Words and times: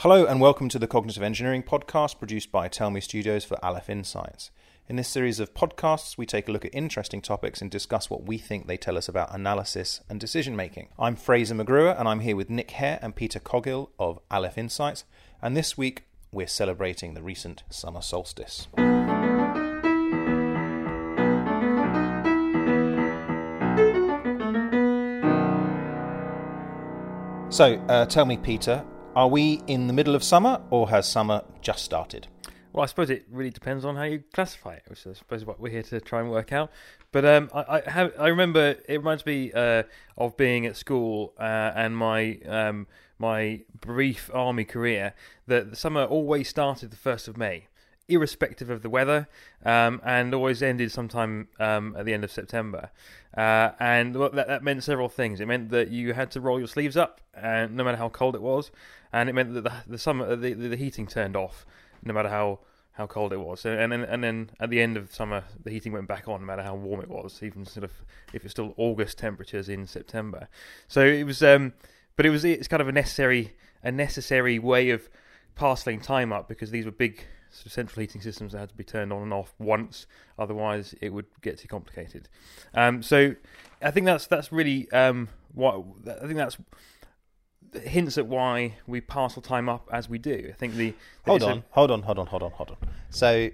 Hello 0.00 0.24
and 0.24 0.40
welcome 0.40 0.70
to 0.70 0.78
the 0.78 0.86
Cognitive 0.86 1.22
Engineering 1.22 1.62
Podcast 1.62 2.18
produced 2.18 2.50
by 2.50 2.68
Tell 2.68 2.90
Me 2.90 3.02
Studios 3.02 3.44
for 3.44 3.62
Aleph 3.62 3.90
Insights. 3.90 4.50
In 4.88 4.96
this 4.96 5.08
series 5.08 5.38
of 5.38 5.52
podcasts, 5.52 6.16
we 6.16 6.24
take 6.24 6.48
a 6.48 6.52
look 6.52 6.64
at 6.64 6.74
interesting 6.74 7.20
topics 7.20 7.60
and 7.60 7.70
discuss 7.70 8.08
what 8.08 8.24
we 8.24 8.38
think 8.38 8.66
they 8.66 8.78
tell 8.78 8.96
us 8.96 9.10
about 9.10 9.34
analysis 9.34 10.00
and 10.08 10.18
decision 10.18 10.56
making. 10.56 10.88
I'm 10.98 11.16
Fraser 11.16 11.54
McGruer 11.54 12.00
and 12.00 12.08
I'm 12.08 12.20
here 12.20 12.34
with 12.34 12.48
Nick 12.48 12.70
Hare 12.70 12.98
and 13.02 13.14
Peter 13.14 13.38
Coghill 13.38 13.90
of 13.98 14.18
Aleph 14.30 14.56
Insights, 14.56 15.04
and 15.42 15.54
this 15.54 15.76
week 15.76 16.04
we're 16.32 16.46
celebrating 16.46 17.12
the 17.12 17.22
recent 17.22 17.64
summer 17.68 18.00
solstice. 18.00 18.68
So, 27.50 27.84
uh, 27.90 28.06
tell 28.06 28.24
me, 28.24 28.38
Peter, 28.38 28.82
are 29.16 29.28
we 29.28 29.62
in 29.66 29.86
the 29.86 29.92
middle 29.92 30.14
of 30.14 30.22
summer 30.22 30.60
or 30.70 30.90
has 30.90 31.08
summer 31.08 31.42
just 31.60 31.84
started? 31.84 32.28
Well, 32.72 32.84
I 32.84 32.86
suppose 32.86 33.10
it 33.10 33.26
really 33.30 33.50
depends 33.50 33.84
on 33.84 33.96
how 33.96 34.04
you 34.04 34.22
classify 34.32 34.74
it, 34.74 34.84
which 34.86 35.04
I 35.06 35.12
suppose 35.14 35.40
is 35.40 35.46
what 35.46 35.58
we're 35.58 35.72
here 35.72 35.82
to 35.82 36.00
try 36.00 36.20
and 36.20 36.30
work 36.30 36.52
out. 36.52 36.70
But 37.10 37.24
um, 37.24 37.50
I, 37.52 37.82
I, 37.84 37.90
have, 37.90 38.12
I 38.18 38.28
remember 38.28 38.76
it 38.88 38.98
reminds 38.98 39.26
me 39.26 39.52
uh, 39.52 39.82
of 40.16 40.36
being 40.36 40.66
at 40.66 40.76
school 40.76 41.34
uh, 41.38 41.72
and 41.74 41.96
my 41.96 42.38
um, 42.46 42.86
my 43.18 43.62
brief 43.78 44.30
army 44.32 44.64
career 44.64 45.14
that 45.46 45.70
the 45.70 45.76
summer 45.76 46.04
always 46.04 46.48
started 46.48 46.90
the 46.90 46.96
first 46.96 47.26
of 47.26 47.36
May, 47.36 47.66
irrespective 48.10 48.70
of 48.70 48.82
the 48.82 48.90
weather, 48.90 49.28
um, 49.64 50.00
and 50.04 50.34
always 50.34 50.62
ended 50.62 50.92
sometime 50.92 51.48
um, 51.58 51.94
at 51.96 52.04
the 52.04 52.12
end 52.12 52.24
of 52.24 52.30
September. 52.30 52.90
Uh, 53.36 53.70
and 53.78 54.14
that, 54.14 54.34
that 54.34 54.64
meant 54.64 54.82
several 54.82 55.08
things. 55.08 55.40
It 55.40 55.46
meant 55.46 55.70
that 55.70 55.90
you 55.90 56.14
had 56.14 56.30
to 56.32 56.40
roll 56.40 56.58
your 56.58 56.68
sleeves 56.68 56.96
up, 56.96 57.20
and 57.34 57.76
no 57.76 57.84
matter 57.84 57.96
how 57.96 58.08
cold 58.08 58.34
it 58.34 58.42
was, 58.42 58.70
and 59.12 59.28
it 59.28 59.34
meant 59.34 59.54
that 59.54 59.64
the, 59.64 59.72
the 59.86 59.98
summer 59.98 60.36
the, 60.36 60.52
the 60.52 60.76
heating 60.76 61.06
turned 61.06 61.36
off 61.36 61.64
no 62.02 62.12
matter 62.12 62.28
how 62.28 62.60
how 62.92 63.06
cold 63.06 63.32
it 63.32 63.38
was. 63.38 63.64
And 63.64 63.92
then 63.92 64.02
and 64.02 64.22
then 64.22 64.50
at 64.60 64.70
the 64.70 64.80
end 64.80 64.96
of 64.96 65.12
summer, 65.12 65.44
the 65.62 65.70
heating 65.70 65.92
went 65.92 66.08
back 66.08 66.28
on, 66.28 66.40
no 66.40 66.46
matter 66.46 66.62
how 66.62 66.74
warm 66.74 67.00
it 67.00 67.08
was, 67.08 67.42
even 67.42 67.64
sort 67.64 67.84
of 67.84 67.92
if 68.32 68.44
it's 68.44 68.52
still 68.52 68.74
August 68.76 69.18
temperatures 69.18 69.68
in 69.68 69.86
September. 69.86 70.48
So 70.88 71.04
it 71.04 71.24
was, 71.24 71.42
um, 71.42 71.72
but 72.16 72.26
it 72.26 72.30
was 72.30 72.44
it's 72.44 72.68
kind 72.68 72.82
of 72.82 72.88
a 72.88 72.92
necessary 72.92 73.54
a 73.82 73.92
necessary 73.92 74.58
way 74.58 74.90
of 74.90 75.08
parceling 75.54 76.00
time 76.00 76.32
up 76.32 76.48
because 76.48 76.70
these 76.70 76.84
were 76.84 76.90
big 76.90 77.24
of 77.66 77.72
central 77.72 78.00
heating 78.00 78.20
systems 78.20 78.52
that 78.52 78.58
had 78.58 78.68
to 78.70 78.74
be 78.74 78.84
turned 78.84 79.12
on 79.12 79.22
and 79.22 79.32
off 79.32 79.54
once, 79.58 80.06
otherwise 80.38 80.94
it 81.00 81.12
would 81.12 81.26
get 81.42 81.58
too 81.58 81.68
complicated. 81.68 82.28
Um, 82.74 83.02
so 83.02 83.34
I 83.82 83.90
think 83.90 84.06
that's 84.06 84.26
that's 84.26 84.52
really 84.52 84.90
um, 84.92 85.28
what 85.54 85.84
I 86.06 86.26
think 86.26 86.36
that's 86.36 86.56
hints 87.82 88.18
at 88.18 88.26
why 88.26 88.74
we 88.86 89.00
parcel 89.00 89.42
time 89.42 89.68
up 89.68 89.88
as 89.92 90.08
we 90.08 90.18
do. 90.18 90.48
I 90.48 90.52
think 90.52 90.74
the, 90.74 90.90
the 91.24 91.30
hold 91.30 91.42
on, 91.42 91.58
a, 91.58 91.64
hold 91.70 91.90
on, 91.90 92.02
hold 92.02 92.18
on, 92.18 92.26
hold 92.26 92.42
on, 92.42 92.50
hold 92.52 92.70
on. 92.70 92.76
So, 93.10 93.50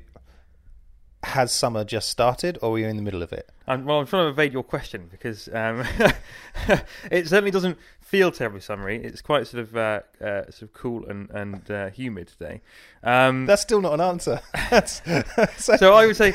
has 1.22 1.52
summer 1.52 1.84
just 1.84 2.08
started, 2.08 2.58
or 2.62 2.74
are 2.74 2.78
you 2.78 2.86
in 2.86 2.96
the 2.96 3.02
middle 3.02 3.22
of 3.22 3.32
it? 3.32 3.50
I'm, 3.68 3.84
well, 3.84 3.98
I'm 3.98 4.06
trying 4.06 4.26
to 4.26 4.30
evade 4.30 4.52
your 4.52 4.62
question 4.62 5.08
because 5.10 5.48
um, 5.52 5.84
it 7.10 7.28
certainly 7.28 7.50
doesn't 7.50 7.78
feel 8.00 8.30
terribly 8.30 8.60
summery. 8.60 9.02
It's 9.02 9.20
quite 9.20 9.46
sort 9.46 9.62
of 9.62 9.76
uh, 9.76 10.00
uh, 10.20 10.44
sort 10.50 10.62
of 10.62 10.72
cool 10.72 11.06
and 11.06 11.28
and 11.30 11.70
uh, 11.70 11.90
humid 11.90 12.28
today. 12.28 12.62
Um, 13.02 13.46
That's 13.46 13.62
still 13.62 13.80
not 13.80 13.94
an 13.94 14.00
answer. 14.00 14.40
so, 14.86 15.76
so, 15.76 15.94
I 15.94 16.06
would 16.06 16.16
say, 16.16 16.32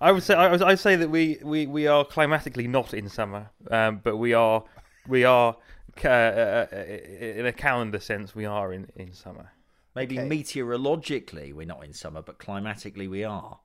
I 0.00 0.12
would 0.12 0.22
say, 0.22 0.34
I 0.34 0.50
would 0.50 0.78
say 0.78 0.96
that 0.96 1.10
we, 1.10 1.38
we, 1.42 1.66
we 1.66 1.86
are 1.86 2.04
climatically 2.04 2.68
not 2.68 2.94
in 2.94 3.08
summer, 3.08 3.50
um, 3.70 4.00
but 4.02 4.16
we 4.16 4.32
are 4.32 4.62
we 5.08 5.24
are 5.24 5.56
uh, 6.04 6.08
uh, 6.08 6.66
uh, 6.72 6.76
in 6.76 7.46
a 7.46 7.52
calendar 7.52 7.98
sense, 7.98 8.34
we 8.34 8.44
are 8.44 8.72
in, 8.72 8.88
in 8.96 9.12
summer. 9.12 9.52
Maybe 9.94 10.18
okay. 10.18 10.28
meteorologically 10.28 11.54
we're 11.54 11.66
not 11.66 11.84
in 11.84 11.94
summer, 11.94 12.20
but 12.20 12.38
climatically 12.38 13.08
we 13.08 13.24
are. 13.24 13.58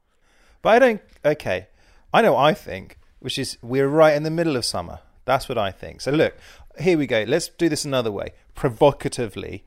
But 0.61 0.69
I 0.69 0.79
don't. 0.79 1.01
Okay, 1.25 1.67
I 2.13 2.21
know. 2.21 2.35
I 2.37 2.53
think, 2.53 2.97
which 3.19 3.37
is 3.37 3.57
we're 3.61 3.87
right 3.87 4.15
in 4.15 4.23
the 4.23 4.31
middle 4.31 4.55
of 4.55 4.65
summer. 4.65 4.99
That's 5.25 5.47
what 5.47 5.57
I 5.57 5.71
think. 5.71 6.01
So 6.01 6.11
look, 6.11 6.35
here 6.79 6.97
we 6.97 7.07
go. 7.07 7.23
Let's 7.27 7.49
do 7.49 7.69
this 7.69 7.85
another 7.85 8.11
way, 8.11 8.33
provocatively 8.55 9.63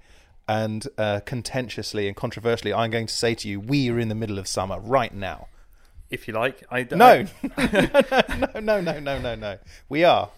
and 0.47 0.87
uh, 0.99 1.21
contentiously 1.25 2.07
and 2.07 2.17
controversially. 2.17 2.73
I'm 2.73 2.91
going 2.91 3.07
to 3.07 3.15
say 3.15 3.35
to 3.37 3.49
you, 3.49 3.61
we 3.61 3.91
are 3.91 3.99
in 3.99 4.09
the 4.09 4.15
middle 4.15 4.39
of 4.39 4.47
summer 4.47 4.79
right 4.79 5.15
now. 5.15 5.49
If 6.11 6.29
you 6.29 6.35
like, 6.35 6.63
I 6.71 6.87
no, 6.91 7.27
no, 7.59 8.61
no, 8.61 8.81
no, 8.81 9.01
no, 9.01 9.19
no, 9.19 9.35
no. 9.35 9.59
We 9.89 10.05
are. 10.05 10.31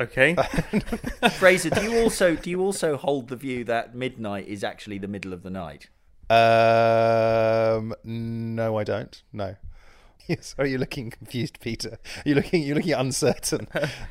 Okay. 0.00 0.34
Fraser, 1.32 1.70
do 1.70 1.82
you 1.82 2.00
also 2.00 2.34
do 2.34 2.50
you 2.50 2.60
also 2.60 2.96
hold 2.96 3.28
the 3.28 3.36
view 3.36 3.62
that 3.64 3.94
midnight 3.94 4.48
is 4.48 4.64
actually 4.64 4.98
the 4.98 5.06
middle 5.06 5.32
of 5.32 5.42
the 5.42 5.50
night? 5.50 5.88
Um, 6.30 7.94
no, 8.02 8.78
I 8.78 8.84
don't. 8.84 9.22
No. 9.32 9.56
Sorry, 10.40 10.70
you're 10.70 10.78
looking 10.78 11.10
confused, 11.10 11.60
Peter. 11.60 11.98
You're 12.24 12.36
looking 12.36 12.62
you're 12.62 12.76
looking 12.76 12.92
uncertain. 12.92 13.68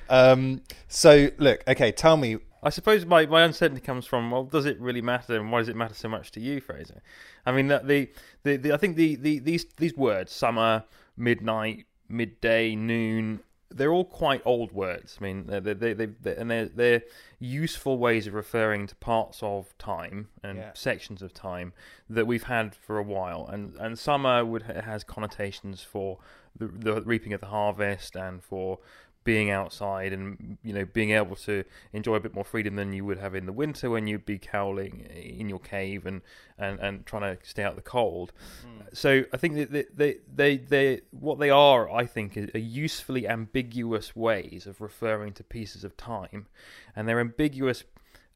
um, 0.10 0.62
so 0.88 1.30
look, 1.38 1.64
okay, 1.68 1.92
tell 1.92 2.18
me. 2.18 2.38
I 2.64 2.70
suppose 2.70 3.08
my, 3.08 3.26
my 3.26 3.42
uncertainty 3.42 3.82
comes 3.82 4.06
from 4.06 4.30
well, 4.30 4.44
does 4.44 4.66
it 4.66 4.80
really 4.80 5.02
matter, 5.02 5.36
and 5.36 5.52
why 5.52 5.60
does 5.60 5.70
it 5.70 5.76
matter 5.76 5.96
so 5.96 6.08
much 6.08 6.32
to 6.32 6.40
you, 6.40 6.62
Fraser? 6.62 7.02
I 7.46 7.52
mean, 7.52 7.68
the 7.68 8.10
the, 8.44 8.58
the 8.58 8.74
I 8.74 8.78
think 8.78 8.96
the, 8.98 9.16
the 9.16 9.40
these 9.40 9.66
these 9.78 9.98
words, 9.98 10.32
summer, 10.32 10.84
midnight, 11.18 11.86
midday, 12.08 12.76
noon, 12.76 13.42
they're 13.74 13.92
all 13.92 14.06
quite 14.06 14.42
old 14.46 14.72
words. 14.72 15.18
I 15.20 15.24
mean, 15.24 15.46
they 15.48 15.60
they 15.60 15.94
they, 15.94 16.36
and 16.36 16.50
they're 16.50 16.68
they're 16.68 17.04
useful 17.40 17.98
ways 17.98 18.28
of 18.28 18.34
referring 18.34 18.88
to 18.88 18.96
parts 18.96 19.40
of 19.42 19.78
time 19.78 20.30
and 20.44 20.58
yeah. 20.58 20.72
sections 20.74 21.22
of 21.22 21.34
time 21.34 21.74
that 22.10 22.28
we've 22.28 22.44
had 22.44 22.76
for 22.76 22.98
a 22.98 23.04
while. 23.04 23.48
And 23.48 23.76
and 23.78 23.98
summer 23.98 24.46
would 24.46 24.64
has 24.64 25.04
connotations 25.04 25.82
for 25.82 26.20
the, 26.56 26.68
the 26.68 27.02
reaping 27.02 27.34
of 27.34 27.40
the 27.40 27.48
harvest 27.48 28.16
and 28.16 28.44
for 28.44 28.80
being 29.24 29.52
outside 29.52 30.14
and 30.14 30.58
you 30.64 30.74
know 30.74 30.84
being 30.84 31.12
able 31.12 31.36
to 31.36 31.64
enjoy 31.94 32.16
a 32.16 32.20
bit 32.20 32.34
more 32.34 32.44
freedom 32.44 32.76
than 32.76 32.92
you 32.92 33.06
would 33.06 33.20
have 33.20 33.36
in 33.36 33.46
the 33.46 33.52
winter 33.52 33.90
when 33.90 34.08
you'd 34.08 34.26
be 34.26 34.40
cowling 34.40 35.02
in 35.14 35.48
your 35.48 35.60
cave 35.60 36.06
and 36.06 36.22
and, 36.58 36.80
and 36.80 37.06
trying 37.06 37.22
to 37.22 37.38
stay 37.46 37.64
out 37.64 37.76
the 37.76 37.82
cold. 37.82 38.34
Mm. 38.66 38.96
So 38.96 39.24
I 39.34 39.38
think 39.38 39.56
that 39.56 39.96
they, 39.96 40.18
they 40.34 40.58
they 40.58 41.02
what 41.12 41.40
they 41.40 41.50
are 41.50 41.90
I 41.90 42.06
think 42.06 42.38
are 42.38 42.58
usefully 42.58 43.28
ambiguous 43.28 44.16
ways 44.16 44.66
of 44.66 44.82
referring 44.82 45.34
to 45.34 45.44
pieces 45.44 45.84
of 45.84 45.96
time, 45.98 46.48
and 46.96 47.08
they're 47.08 47.20
ambiguous. 47.20 47.84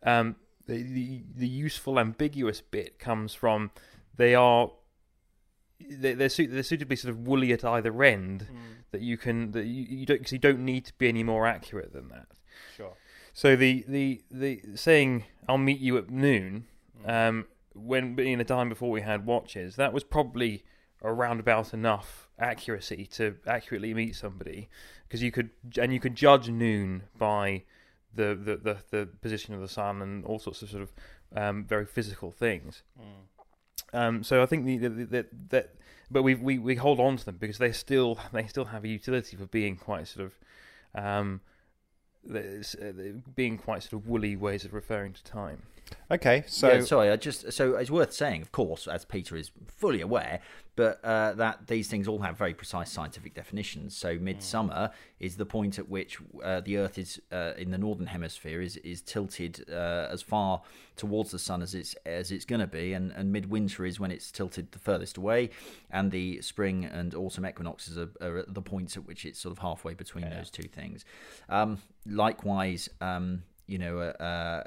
Um, 0.03 0.35
the, 0.67 0.81
the 0.81 1.23
the 1.35 1.47
useful 1.47 1.99
ambiguous 1.99 2.61
bit 2.61 2.99
comes 2.99 3.33
from 3.33 3.71
they 4.17 4.35
are 4.35 4.71
they're, 5.79 6.15
they're, 6.15 6.63
suitably 6.63 6.95
sort 6.95 7.11
of 7.11 7.27
woolly 7.27 7.51
at 7.51 7.63
either 7.63 8.03
end 8.03 8.47
mm. 8.51 8.57
that 8.91 9.01
you 9.01 9.17
can 9.17 9.51
that 9.51 9.65
you, 9.65 9.85
you 9.89 10.05
don't 10.05 10.19
because 10.19 10.31
you 10.31 10.39
don't 10.39 10.59
need 10.59 10.85
to 10.85 10.93
be 10.97 11.07
any 11.07 11.23
more 11.23 11.45
accurate 11.45 11.93
than 11.93 12.09
that. 12.09 12.27
Sure. 12.75 12.93
So 13.33 13.55
the 13.55 13.83
the 13.87 14.21
the 14.31 14.61
saying 14.75 15.25
"I'll 15.47 15.57
meet 15.57 15.79
you 15.79 15.97
at 15.97 16.09
noon," 16.09 16.65
mm. 17.03 17.09
um, 17.09 17.47
when 17.73 18.17
in 18.19 18.39
the 18.39 18.45
time 18.45 18.69
before 18.69 18.89
we 18.89 19.01
had 19.01 19.25
watches, 19.25 19.75
that 19.75 19.93
was 19.93 20.03
probably 20.03 20.63
around 21.03 21.39
about 21.39 21.73
enough 21.73 22.29
accuracy 22.39 23.05
to 23.05 23.35
accurately 23.45 23.93
meet 23.93 24.15
somebody 24.15 24.69
because 25.07 25.21
you 25.21 25.31
could 25.31 25.49
and 25.79 25.93
you 25.93 25.99
could 25.99 26.15
judge 26.15 26.49
noon 26.49 27.03
by 27.17 27.63
the 28.13 28.35
the, 28.35 28.57
the, 28.57 28.77
the 28.91 29.05
position 29.21 29.53
of 29.53 29.61
the 29.61 29.67
sun 29.67 30.01
and 30.01 30.25
all 30.25 30.39
sorts 30.39 30.61
of 30.61 30.69
sort 30.69 30.83
of 30.83 30.93
um, 31.35 31.65
very 31.65 31.85
physical 31.85 32.31
things. 32.31 32.83
Mm. 32.99 33.34
Um, 33.93 34.23
so 34.23 34.41
I 34.41 34.45
think 34.45 34.65
that 34.81 35.69
but 36.11 36.21
we, 36.21 36.35
we 36.35 36.59
we 36.59 36.75
hold 36.75 36.99
on 36.99 37.17
to 37.17 37.25
them 37.25 37.37
because 37.39 37.57
they 37.57 37.71
still 37.71 38.19
they 38.31 38.47
still 38.47 38.65
have 38.65 38.83
a 38.83 38.87
utility 38.87 39.37
for 39.37 39.45
being 39.47 39.75
quite 39.75 40.07
sort 40.07 40.27
of 40.27 41.03
um, 41.03 41.41
uh, 42.33 42.39
being 43.35 43.57
quite 43.57 43.83
sort 43.83 43.93
of 43.93 44.07
woolly 44.07 44.35
ways 44.35 44.65
of 44.65 44.73
referring 44.73 45.13
to 45.13 45.23
time. 45.23 45.63
Okay, 46.11 46.43
so 46.47 46.71
yeah, 46.71 46.81
sorry, 46.81 47.09
I 47.09 47.15
just 47.15 47.51
so 47.51 47.75
it's 47.75 47.89
worth 47.89 48.13
saying, 48.13 48.41
of 48.41 48.51
course, 48.51 48.87
as 48.87 49.05
Peter 49.05 49.35
is 49.35 49.51
fully 49.67 50.01
aware, 50.01 50.39
but 50.75 51.03
uh, 51.03 51.33
that 51.33 51.67
these 51.67 51.87
things 51.87 52.07
all 52.07 52.19
have 52.19 52.37
very 52.37 52.53
precise 52.53 52.91
scientific 52.91 53.33
definitions. 53.33 53.95
So 53.95 54.17
midsummer 54.19 54.73
mm. 54.73 54.91
is 55.19 55.37
the 55.37 55.45
point 55.45 55.79
at 55.79 55.89
which 55.89 56.19
uh, 56.43 56.61
the 56.61 56.77
Earth 56.77 56.97
is 56.97 57.19
uh, 57.31 57.53
in 57.57 57.71
the 57.71 57.77
northern 57.77 58.07
hemisphere 58.07 58.61
is 58.61 58.77
is 58.77 59.01
tilted 59.01 59.65
uh, 59.69 60.07
as 60.11 60.21
far 60.21 60.61
towards 60.95 61.31
the 61.31 61.39
sun 61.39 61.61
as 61.61 61.73
it's 61.73 61.95
as 62.05 62.31
it's 62.31 62.45
going 62.45 62.61
to 62.61 62.67
be, 62.67 62.93
and, 62.93 63.11
and 63.11 63.31
midwinter 63.31 63.85
is 63.85 63.99
when 63.99 64.11
it's 64.11 64.31
tilted 64.31 64.71
the 64.71 64.79
furthest 64.79 65.17
away, 65.17 65.49
and 65.89 66.11
the 66.11 66.41
spring 66.41 66.85
and 66.85 67.15
autumn 67.15 67.45
equinoxes 67.45 67.97
are, 67.97 68.09
are 68.21 68.45
the 68.47 68.61
points 68.61 68.95
at 68.95 69.05
which 69.05 69.25
it's 69.25 69.39
sort 69.39 69.51
of 69.51 69.59
halfway 69.59 69.93
between 69.93 70.25
yeah. 70.25 70.37
those 70.37 70.49
two 70.49 70.67
things. 70.67 71.05
Um, 71.49 71.79
likewise. 72.05 72.89
Um, 73.01 73.43
you 73.67 73.77
know, 73.79 73.99
uh, 73.99 74.23
uh, 74.23 74.63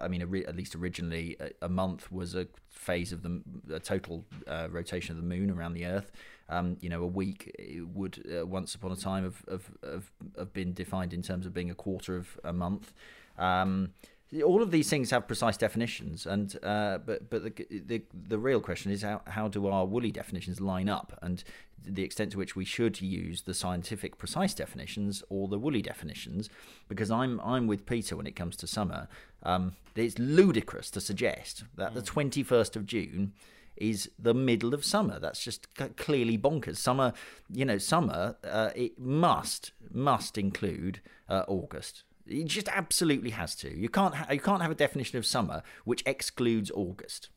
I 0.00 0.08
mean, 0.08 0.22
at 0.22 0.56
least 0.56 0.74
originally, 0.74 1.36
a, 1.62 1.68
month 1.68 2.10
was 2.10 2.34
a 2.34 2.48
phase 2.68 3.12
of 3.12 3.22
the 3.22 3.40
a 3.72 3.78
total 3.78 4.24
uh, 4.48 4.68
rotation 4.70 5.16
of 5.16 5.22
the 5.22 5.28
moon 5.28 5.50
around 5.50 5.74
the 5.74 5.86
Earth. 5.86 6.10
Um, 6.48 6.76
you 6.80 6.88
know, 6.88 7.02
a 7.02 7.06
week 7.06 7.54
would 7.94 8.24
uh, 8.36 8.44
once 8.44 8.74
upon 8.74 8.90
a 8.90 8.96
time 8.96 9.22
have, 9.22 9.42
have, 9.48 9.70
have, 9.84 10.10
have, 10.36 10.52
been 10.52 10.72
defined 10.72 11.14
in 11.14 11.22
terms 11.22 11.46
of 11.46 11.54
being 11.54 11.70
a 11.70 11.76
quarter 11.76 12.16
of 12.16 12.40
a 12.42 12.52
month. 12.52 12.92
Um, 13.38 13.92
all 14.44 14.62
of 14.62 14.70
these 14.70 14.88
things 14.88 15.10
have 15.10 15.26
precise 15.26 15.56
definitions, 15.56 16.24
and 16.24 16.56
uh, 16.62 16.98
but 16.98 17.28
but 17.30 17.42
the, 17.42 17.66
the 17.70 18.02
the 18.28 18.38
real 18.38 18.60
question 18.60 18.92
is 18.92 19.02
how 19.02 19.22
how 19.26 19.48
do 19.48 19.66
our 19.66 19.84
woolly 19.84 20.12
definitions 20.12 20.60
line 20.60 20.88
up, 20.88 21.18
and 21.20 21.42
the 21.84 22.04
extent 22.04 22.32
to 22.32 22.38
which 22.38 22.54
we 22.54 22.64
should 22.64 23.00
use 23.00 23.42
the 23.42 23.54
scientific 23.54 24.18
precise 24.18 24.54
definitions 24.54 25.24
or 25.30 25.48
the 25.48 25.58
woolly 25.58 25.82
definitions, 25.82 26.48
because 26.88 27.10
I'm 27.10 27.40
I'm 27.40 27.66
with 27.66 27.86
Peter 27.86 28.16
when 28.16 28.26
it 28.26 28.36
comes 28.36 28.56
to 28.56 28.66
summer. 28.66 29.08
Um, 29.42 29.72
it's 29.96 30.18
ludicrous 30.18 30.90
to 30.92 31.00
suggest 31.00 31.64
that 31.76 31.94
the 31.94 32.02
21st 32.02 32.76
of 32.76 32.86
June 32.86 33.32
is 33.76 34.10
the 34.18 34.34
middle 34.34 34.74
of 34.74 34.84
summer. 34.84 35.18
That's 35.18 35.42
just 35.42 35.66
clearly 35.96 36.38
bonkers. 36.38 36.76
Summer, 36.76 37.12
you 37.50 37.64
know, 37.64 37.78
summer 37.78 38.36
uh, 38.44 38.70
it 38.76 38.98
must 38.98 39.72
must 39.92 40.38
include 40.38 41.00
uh, 41.28 41.44
August. 41.48 42.04
It 42.30 42.46
just 42.46 42.68
absolutely 42.68 43.30
has 43.30 43.54
to. 43.56 43.76
You 43.76 43.88
can't 43.88 44.14
ha- 44.14 44.32
you 44.32 44.40
can't 44.40 44.62
have 44.62 44.70
a 44.70 44.74
definition 44.76 45.18
of 45.18 45.26
summer 45.26 45.62
which 45.84 46.02
excludes 46.06 46.70
August. 46.74 47.28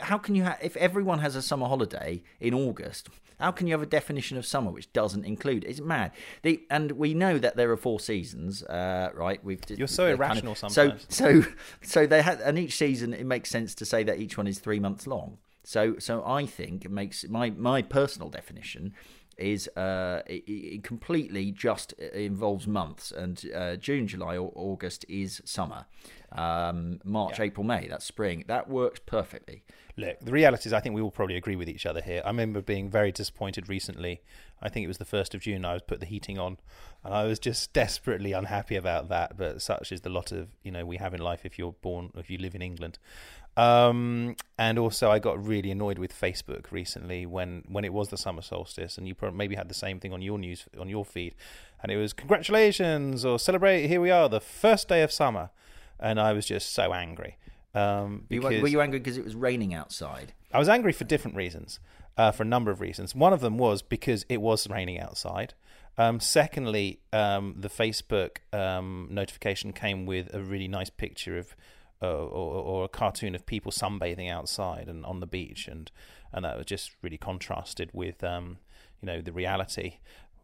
How 0.00 0.18
can 0.18 0.34
you 0.34 0.42
have 0.42 0.58
if 0.62 0.76
everyone 0.76 1.20
has 1.20 1.36
a 1.36 1.42
summer 1.42 1.66
holiday 1.66 2.22
in 2.40 2.54
August? 2.54 3.08
How 3.40 3.50
can 3.50 3.66
you 3.66 3.72
have 3.74 3.82
a 3.82 3.86
definition 3.86 4.36
of 4.38 4.46
summer 4.46 4.70
which 4.70 4.92
doesn't 4.92 5.24
include? 5.24 5.64
It's 5.64 5.80
mad. 5.80 6.12
The, 6.42 6.62
and 6.70 6.92
we 6.92 7.14
know 7.14 7.38
that 7.38 7.56
there 7.56 7.70
are 7.70 7.76
four 7.76 8.00
seasons, 8.00 8.62
uh, 8.62 9.10
right? 9.14 9.42
We've 9.44 9.60
You're 9.68 9.86
so 9.88 10.04
they're 10.06 10.16
kind 10.16 10.30
irrational 10.32 10.52
of- 10.52 10.58
sometimes. 10.58 11.06
So 11.08 11.42
so 11.42 11.48
so 11.82 12.06
they 12.06 12.22
had, 12.22 12.40
and 12.40 12.58
each 12.58 12.76
season 12.76 13.12
it 13.12 13.26
makes 13.26 13.50
sense 13.50 13.74
to 13.76 13.84
say 13.84 14.02
that 14.04 14.18
each 14.18 14.36
one 14.38 14.46
is 14.46 14.58
three 14.58 14.80
months 14.80 15.06
long. 15.06 15.38
So 15.62 15.96
so 15.98 16.22
I 16.24 16.46
think 16.46 16.84
it 16.84 16.90
makes 16.90 17.26
my 17.28 17.50
my 17.50 17.82
personal 17.82 18.28
definition 18.28 18.92
is 19.38 19.68
uh, 19.76 20.22
it, 20.26 20.44
it 20.46 20.82
completely 20.84 21.50
just 21.50 21.92
involves 21.92 22.66
months, 22.66 23.12
and 23.12 23.44
uh, 23.54 23.76
June, 23.76 24.06
July, 24.06 24.36
or 24.36 24.52
August 24.54 25.04
is 25.08 25.42
summer. 25.44 25.86
Um, 26.34 27.00
March, 27.04 27.38
Yeah. 27.38 27.44
April, 27.46 27.64
May 27.64 27.86
that's 27.86 28.04
spring. 28.04 28.44
That 28.48 28.68
works 28.68 29.00
perfectly. 29.06 29.62
Look, 29.96 30.18
the 30.20 30.32
reality 30.32 30.68
is, 30.68 30.72
I 30.72 30.80
think 30.80 30.96
we 30.96 31.00
all 31.00 31.12
probably 31.12 31.36
agree 31.36 31.54
with 31.54 31.68
each 31.68 31.86
other 31.86 32.02
here. 32.02 32.20
I 32.24 32.28
remember 32.28 32.60
being 32.60 32.90
very 32.90 33.12
disappointed 33.12 33.68
recently. 33.68 34.20
I 34.60 34.68
think 34.68 34.82
it 34.82 34.88
was 34.88 34.98
the 34.98 35.04
first 35.04 35.34
of 35.36 35.42
June. 35.42 35.64
I 35.64 35.74
was 35.74 35.82
put 35.82 36.00
the 36.00 36.06
heating 36.06 36.36
on, 36.38 36.58
and 37.04 37.14
I 37.14 37.24
was 37.24 37.38
just 37.38 37.72
desperately 37.82 38.32
unhappy 38.32 38.74
about 38.74 39.08
that. 39.10 39.36
But 39.36 39.62
such 39.62 39.92
is 39.92 40.00
the 40.00 40.10
lot 40.10 40.32
of 40.32 40.48
you 40.64 40.72
know 40.72 40.84
we 40.84 40.96
have 40.96 41.14
in 41.14 41.20
life 41.20 41.42
if 41.44 41.58
you're 41.58 41.72
born 41.80 42.10
if 42.16 42.28
you 42.30 42.38
live 42.38 42.54
in 42.56 42.62
England. 42.62 42.98
Um, 43.56 44.34
and 44.58 44.80
also, 44.80 45.12
I 45.12 45.20
got 45.20 45.44
really 45.46 45.70
annoyed 45.70 45.98
with 45.98 46.12
Facebook 46.12 46.72
recently 46.72 47.24
when 47.26 47.62
when 47.68 47.84
it 47.84 47.92
was 47.92 48.08
the 48.08 48.16
summer 48.16 48.42
solstice, 48.42 48.98
and 48.98 49.06
you 49.06 49.14
probably 49.14 49.38
maybe 49.38 49.54
had 49.54 49.68
the 49.68 49.74
same 49.74 50.00
thing 50.00 50.12
on 50.12 50.20
your 50.22 50.38
news 50.38 50.66
on 50.78 50.88
your 50.88 51.04
feed, 51.04 51.36
and 51.80 51.92
it 51.92 51.96
was 51.96 52.12
congratulations 52.12 53.24
or 53.24 53.38
celebrate. 53.38 53.86
Here 53.86 54.00
we 54.00 54.10
are, 54.10 54.28
the 54.28 54.40
first 54.40 54.88
day 54.88 55.02
of 55.02 55.12
summer, 55.12 55.50
and 56.00 56.20
I 56.20 56.32
was 56.32 56.46
just 56.46 56.72
so 56.72 56.92
angry. 56.92 57.36
Um, 57.74 58.26
Were 58.30 58.36
you, 58.36 58.40
because 58.40 58.62
were 58.62 58.68
you 58.68 58.80
angry 58.80 59.00
because 59.00 59.18
it 59.18 59.24
was 59.24 59.34
raining 59.34 59.74
outside? 59.74 60.32
I 60.52 60.58
was 60.58 60.68
angry 60.68 60.92
for 60.92 61.04
different 61.04 61.36
reasons, 61.36 61.80
uh, 62.16 62.30
for 62.30 62.44
a 62.44 62.46
number 62.46 62.70
of 62.70 62.80
reasons. 62.80 63.14
One 63.14 63.32
of 63.32 63.40
them 63.40 63.58
was 63.58 63.82
because 63.82 64.24
it 64.28 64.40
was 64.40 64.68
raining 64.68 65.00
outside. 65.00 65.54
Um, 65.98 66.20
secondly, 66.20 67.00
um, 67.12 67.56
the 67.58 67.68
Facebook 67.68 68.38
um, 68.52 69.08
notification 69.10 69.72
came 69.72 70.06
with 70.06 70.32
a 70.34 70.40
really 70.40 70.68
nice 70.68 70.90
picture 70.90 71.38
of, 71.38 71.56
uh, 72.02 72.06
or, 72.06 72.62
or 72.62 72.84
a 72.84 72.88
cartoon 72.88 73.34
of 73.34 73.46
people 73.46 73.72
sunbathing 73.72 74.30
outside 74.30 74.88
and 74.88 75.04
on 75.04 75.20
the 75.20 75.26
beach, 75.26 75.68
and 75.68 75.90
and 76.32 76.44
that 76.44 76.56
was 76.56 76.66
just 76.66 76.90
really 77.00 77.16
contrasted 77.16 77.90
with, 77.92 78.24
um, 78.24 78.58
you 79.00 79.06
know, 79.06 79.20
the 79.20 79.32
reality. 79.32 79.98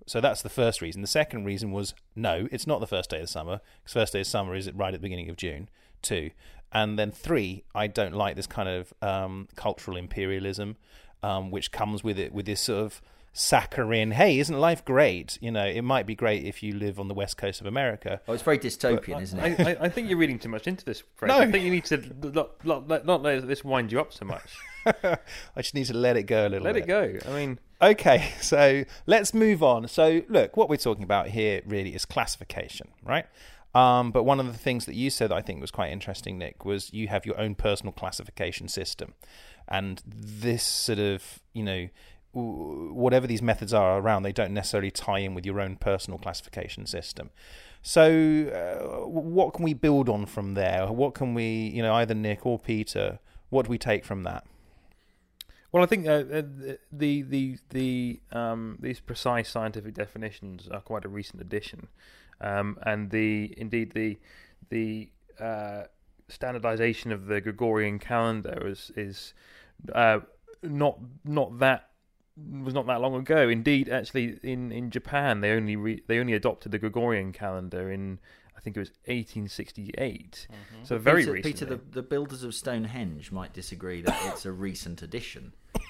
So 0.06 0.20
that's 0.20 0.42
the 0.42 0.48
first 0.48 0.80
reason. 0.80 1.02
The 1.02 1.08
second 1.08 1.44
reason 1.44 1.72
was 1.72 1.94
no, 2.16 2.48
it's 2.50 2.66
not 2.66 2.80
the 2.80 2.86
first 2.86 3.10
day 3.10 3.20
of 3.20 3.28
summer. 3.28 3.60
Because 3.82 3.92
first 3.92 4.12
day 4.12 4.20
of 4.20 4.26
summer 4.26 4.54
is 4.54 4.70
right 4.72 4.94
at 4.94 5.00
the 5.00 5.04
beginning 5.04 5.30
of 5.30 5.36
June. 5.36 5.68
Two, 6.02 6.30
and 6.72 6.98
then 6.98 7.10
three, 7.10 7.64
I 7.74 7.88
don't 7.88 8.14
like 8.14 8.36
this 8.36 8.46
kind 8.46 8.68
of 8.68 8.94
um, 9.02 9.48
cultural 9.56 9.96
imperialism, 9.96 10.76
um, 11.22 11.50
which 11.50 11.72
comes 11.72 12.04
with 12.04 12.18
it 12.18 12.32
with 12.32 12.46
this 12.46 12.60
sort 12.60 12.84
of 12.84 13.02
saccharine. 13.32 14.12
Hey, 14.12 14.38
isn't 14.38 14.58
life 14.58 14.84
great? 14.84 15.36
You 15.40 15.50
know, 15.50 15.66
it 15.66 15.82
might 15.82 16.06
be 16.06 16.14
great 16.14 16.44
if 16.44 16.62
you 16.62 16.72
live 16.74 17.00
on 17.00 17.08
the 17.08 17.14
west 17.14 17.36
coast 17.36 17.60
of 17.60 17.66
America. 17.66 18.20
Oh, 18.28 18.32
it's 18.32 18.42
very 18.42 18.58
dystopian, 18.58 19.20
isn't 19.20 19.38
it? 19.38 19.60
I, 19.60 19.70
I, 19.72 19.76
I 19.82 19.88
think 19.88 20.08
you're 20.08 20.18
reading 20.18 20.38
too 20.38 20.48
much 20.48 20.66
into 20.66 20.84
this. 20.84 21.02
Fred. 21.16 21.28
No. 21.28 21.38
I 21.38 21.50
think 21.50 21.64
you 21.64 21.70
need 21.70 21.84
to 21.86 21.96
not, 22.32 22.64
not, 22.64 22.88
not, 22.88 23.06
not 23.06 23.22
let 23.22 23.46
this 23.46 23.64
wind 23.64 23.90
you 23.90 24.00
up 24.00 24.12
so 24.12 24.24
much. 24.24 24.56
I 24.86 25.18
just 25.58 25.74
need 25.74 25.86
to 25.86 25.94
let 25.94 26.16
it 26.16 26.24
go 26.24 26.46
a 26.46 26.48
little 26.48 26.64
bit. 26.64 26.86
Let 26.86 26.86
bit. 26.86 27.18
it 27.18 27.22
go. 27.24 27.30
I 27.30 27.34
mean, 27.34 27.58
Okay, 27.82 28.32
so 28.40 28.84
let's 29.06 29.32
move 29.32 29.62
on. 29.62 29.88
So, 29.88 30.22
look, 30.28 30.56
what 30.56 30.68
we're 30.68 30.76
talking 30.76 31.04
about 31.04 31.28
here 31.28 31.62
really 31.66 31.94
is 31.94 32.04
classification, 32.04 32.88
right? 33.04 33.26
Um, 33.74 34.10
but 34.10 34.24
one 34.24 34.40
of 34.40 34.46
the 34.46 34.58
things 34.58 34.86
that 34.86 34.94
you 34.94 35.10
said 35.10 35.30
that 35.30 35.36
I 35.36 35.42
think 35.42 35.60
was 35.60 35.70
quite 35.70 35.92
interesting, 35.92 36.38
Nick, 36.38 36.64
was 36.64 36.92
you 36.92 37.08
have 37.08 37.24
your 37.24 37.38
own 37.38 37.54
personal 37.54 37.92
classification 37.92 38.68
system. 38.68 39.14
And 39.68 40.02
this 40.04 40.64
sort 40.64 40.98
of, 40.98 41.40
you 41.52 41.62
know, 41.62 41.88
whatever 42.32 43.26
these 43.26 43.42
methods 43.42 43.72
are 43.72 43.98
around, 43.98 44.24
they 44.24 44.32
don't 44.32 44.52
necessarily 44.52 44.90
tie 44.90 45.20
in 45.20 45.34
with 45.34 45.46
your 45.46 45.60
own 45.60 45.76
personal 45.76 46.18
classification 46.18 46.86
system. 46.86 47.30
So, 47.82 48.02
uh, 48.02 49.06
what 49.08 49.54
can 49.54 49.64
we 49.64 49.74
build 49.74 50.08
on 50.08 50.26
from 50.26 50.54
there? 50.54 50.86
What 50.88 51.14
can 51.14 51.34
we, 51.34 51.44
you 51.44 51.82
know, 51.82 51.94
either 51.94 52.14
Nick 52.14 52.44
or 52.44 52.58
Peter, 52.58 53.20
what 53.48 53.66
do 53.66 53.70
we 53.70 53.78
take 53.78 54.04
from 54.04 54.24
that? 54.24 54.44
Well, 55.72 55.82
I 55.82 55.86
think 55.86 56.06
uh, 56.06 56.10
uh, 56.10 56.42
the 56.92 57.22
the 57.22 57.58
the 57.70 58.20
um, 58.32 58.78
these 58.80 59.00
precise 59.00 59.48
scientific 59.48 59.94
definitions 59.94 60.68
are 60.68 60.80
quite 60.80 61.04
a 61.04 61.08
recent 61.08 61.40
addition, 61.40 61.88
um, 62.40 62.78
and 62.84 63.10
the 63.10 63.54
indeed 63.56 63.92
the 63.92 64.18
the 64.68 65.10
uh, 65.38 65.84
standardization 66.28 67.12
of 67.12 67.26
the 67.26 67.40
Gregorian 67.40 67.98
calendar 67.98 68.66
is 68.66 68.90
is 68.96 69.34
uh, 69.94 70.20
not 70.62 70.98
not 71.24 71.58
that 71.58 71.90
was 72.36 72.74
not 72.74 72.86
that 72.86 73.00
long 73.00 73.14
ago. 73.14 73.48
Indeed, 73.48 73.88
actually, 73.88 74.38
in, 74.42 74.72
in 74.72 74.90
Japan, 74.90 75.40
they 75.40 75.52
only 75.52 75.76
re, 75.76 76.02
they 76.06 76.18
only 76.18 76.34
adopted 76.34 76.72
the 76.72 76.78
Gregorian 76.78 77.32
calendar 77.32 77.90
in 77.90 78.18
I 78.60 78.62
think 78.62 78.76
it 78.76 78.80
was 78.80 78.90
1868. 79.06 80.46
So 80.82 80.98
very 80.98 81.22
Peter, 81.22 81.32
recently. 81.32 81.52
Peter, 81.52 81.64
the, 81.64 81.80
the 81.92 82.02
builders 82.02 82.42
of 82.42 82.54
Stonehenge 82.54 83.32
might 83.32 83.54
disagree 83.54 84.02
that 84.02 84.20
it's 84.26 84.44
a 84.44 84.52
recent 84.52 85.00
addition. 85.00 85.54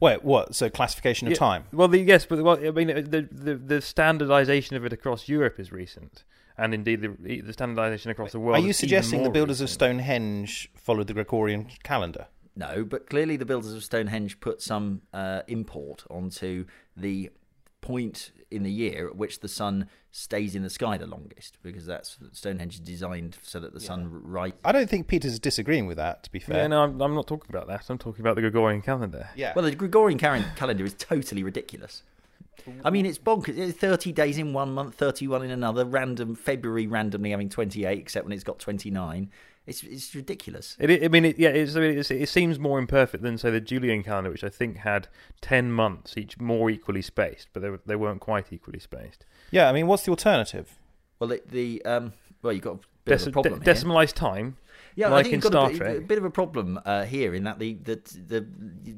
Wait, 0.00 0.22
what? 0.22 0.54
So, 0.54 0.68
classification 0.68 1.26
of 1.26 1.32
Yeah, 1.32 1.38
time? 1.38 1.64
Well, 1.72 1.88
the, 1.88 1.98
yes, 1.98 2.26
but 2.26 2.42
well, 2.42 2.58
I 2.58 2.70
mean, 2.70 2.88
the, 2.88 3.26
the 3.32 3.54
the 3.54 3.80
standardization 3.80 4.76
of 4.76 4.84
it 4.84 4.92
across 4.92 5.26
Europe 5.26 5.58
is 5.58 5.72
recent, 5.72 6.24
and 6.58 6.74
indeed 6.74 7.00
the 7.00 7.40
the 7.40 7.52
standardization 7.54 8.10
across 8.10 8.32
the 8.32 8.40
world. 8.40 8.58
Are 8.58 8.60
you 8.60 8.70
is 8.70 8.82
even 8.82 8.88
suggesting 8.90 9.22
the 9.22 9.30
more 9.30 9.32
builders 9.32 9.62
of. 9.62 9.70
Stonehenge 9.70 10.70
followed 10.74 11.06
the 11.06 11.14
Gregorian 11.14 11.68
calendar? 11.82 12.26
No, 12.54 12.84
but 12.84 13.08
clearly 13.08 13.38
the 13.38 13.46
builders 13.46 13.72
of 13.72 13.82
Stonehenge 13.82 14.38
put 14.40 14.60
some 14.60 15.00
uh, 15.14 15.42
import 15.46 16.04
onto 16.10 16.66
the 16.94 17.30
point 17.86 18.32
in 18.50 18.62
the 18.62 18.70
year 18.70 19.08
at 19.08 19.16
which 19.16 19.40
the 19.40 19.48
sun 19.48 19.88
stays 20.12 20.54
in 20.54 20.62
the 20.62 20.70
sky 20.70 20.96
the 20.96 21.06
longest, 21.06 21.58
because 21.62 21.84
that's 21.86 22.16
Stonehenge 22.32 22.74
is 22.74 22.80
designed 22.80 23.36
so 23.42 23.60
that 23.60 23.72
the 23.74 23.80
sun 23.80 24.08
right. 24.22 24.54
I 24.64 24.72
don't 24.72 24.88
think 24.88 25.08
Peter's 25.08 25.38
disagreeing 25.38 25.86
with 25.86 25.96
that. 25.98 26.22
To 26.24 26.30
be 26.30 26.38
fair, 26.38 26.56
Yeah, 26.62 26.66
no, 26.68 26.82
I'm, 26.84 27.00
I'm 27.00 27.14
not 27.14 27.26
talking 27.26 27.50
about 27.54 27.66
that. 27.68 27.84
I'm 27.90 27.98
talking 27.98 28.20
about 28.22 28.34
the 28.36 28.40
Gregorian 28.42 28.82
calendar. 28.82 29.28
yeah. 29.36 29.52
Well, 29.54 29.64
the 29.64 29.74
Gregorian 29.74 30.18
cal- 30.18 30.42
calendar 30.56 30.84
is 30.84 30.94
totally 30.94 31.42
ridiculous. 31.42 32.02
I 32.84 32.90
mean, 32.90 33.06
it's 33.06 33.18
bonkers. 33.18 33.56
It's 33.58 33.78
30 33.78 34.10
days 34.12 34.38
in 34.38 34.52
one 34.52 34.72
month, 34.72 34.94
31 34.96 35.44
in 35.44 35.50
another, 35.50 35.84
random, 35.84 36.34
February 36.34 36.86
randomly 36.86 37.30
having 37.30 37.48
28, 37.48 37.96
except 37.98 38.24
when 38.26 38.32
it's 38.32 38.42
got 38.42 38.58
29. 38.58 39.30
It's, 39.66 39.82
it's 39.82 40.14
ridiculous. 40.14 40.76
It, 40.78 41.02
I 41.02 41.08
mean, 41.08 41.24
it, 41.24 41.38
yeah, 41.38 41.48
it's, 41.48 41.74
I 41.74 41.80
mean, 41.80 41.98
it's, 41.98 42.10
it 42.10 42.28
seems 42.28 42.58
more 42.58 42.78
imperfect 42.78 43.22
than 43.22 43.36
say 43.36 43.50
the 43.50 43.60
Julian 43.60 44.04
calendar, 44.04 44.30
which 44.30 44.44
I 44.44 44.48
think 44.48 44.78
had 44.78 45.08
ten 45.40 45.72
months 45.72 46.16
each, 46.16 46.38
more 46.38 46.70
equally 46.70 47.02
spaced, 47.02 47.48
but 47.52 47.62
they 47.62 47.70
were, 47.70 47.80
they 47.84 47.96
weren't 47.96 48.20
quite 48.20 48.52
equally 48.52 48.78
spaced. 48.78 49.26
yeah, 49.50 49.68
I 49.68 49.72
mean, 49.72 49.86
what's 49.88 50.04
the 50.04 50.10
alternative? 50.10 50.78
Well, 51.18 51.30
the, 51.30 51.42
the 51.50 51.84
um, 51.84 52.12
well, 52.42 52.52
you've 52.52 52.62
got 52.62 52.74
a 52.76 52.80
bit 53.04 53.22
of 53.22 53.28
a 53.28 53.30
problem 53.32 53.58
de- 53.58 53.64
here. 53.64 53.74
decimalized 53.74 54.14
time. 54.14 54.56
Yeah, 54.96 55.08
like 55.08 55.20
I 55.20 55.22
think 55.24 55.34
in 55.34 55.36
you've 55.36 55.42
got 55.42 55.52
Star 55.52 55.66
a, 55.66 55.68
bit, 55.70 55.76
Trek. 55.78 55.96
a 55.98 56.00
bit 56.00 56.18
of 56.18 56.24
a 56.24 56.30
problem 56.30 56.80
uh, 56.86 57.04
here 57.04 57.34
in 57.34 57.44
that 57.44 57.58
the, 57.58 57.74
the 57.74 58.00
the 58.26 58.46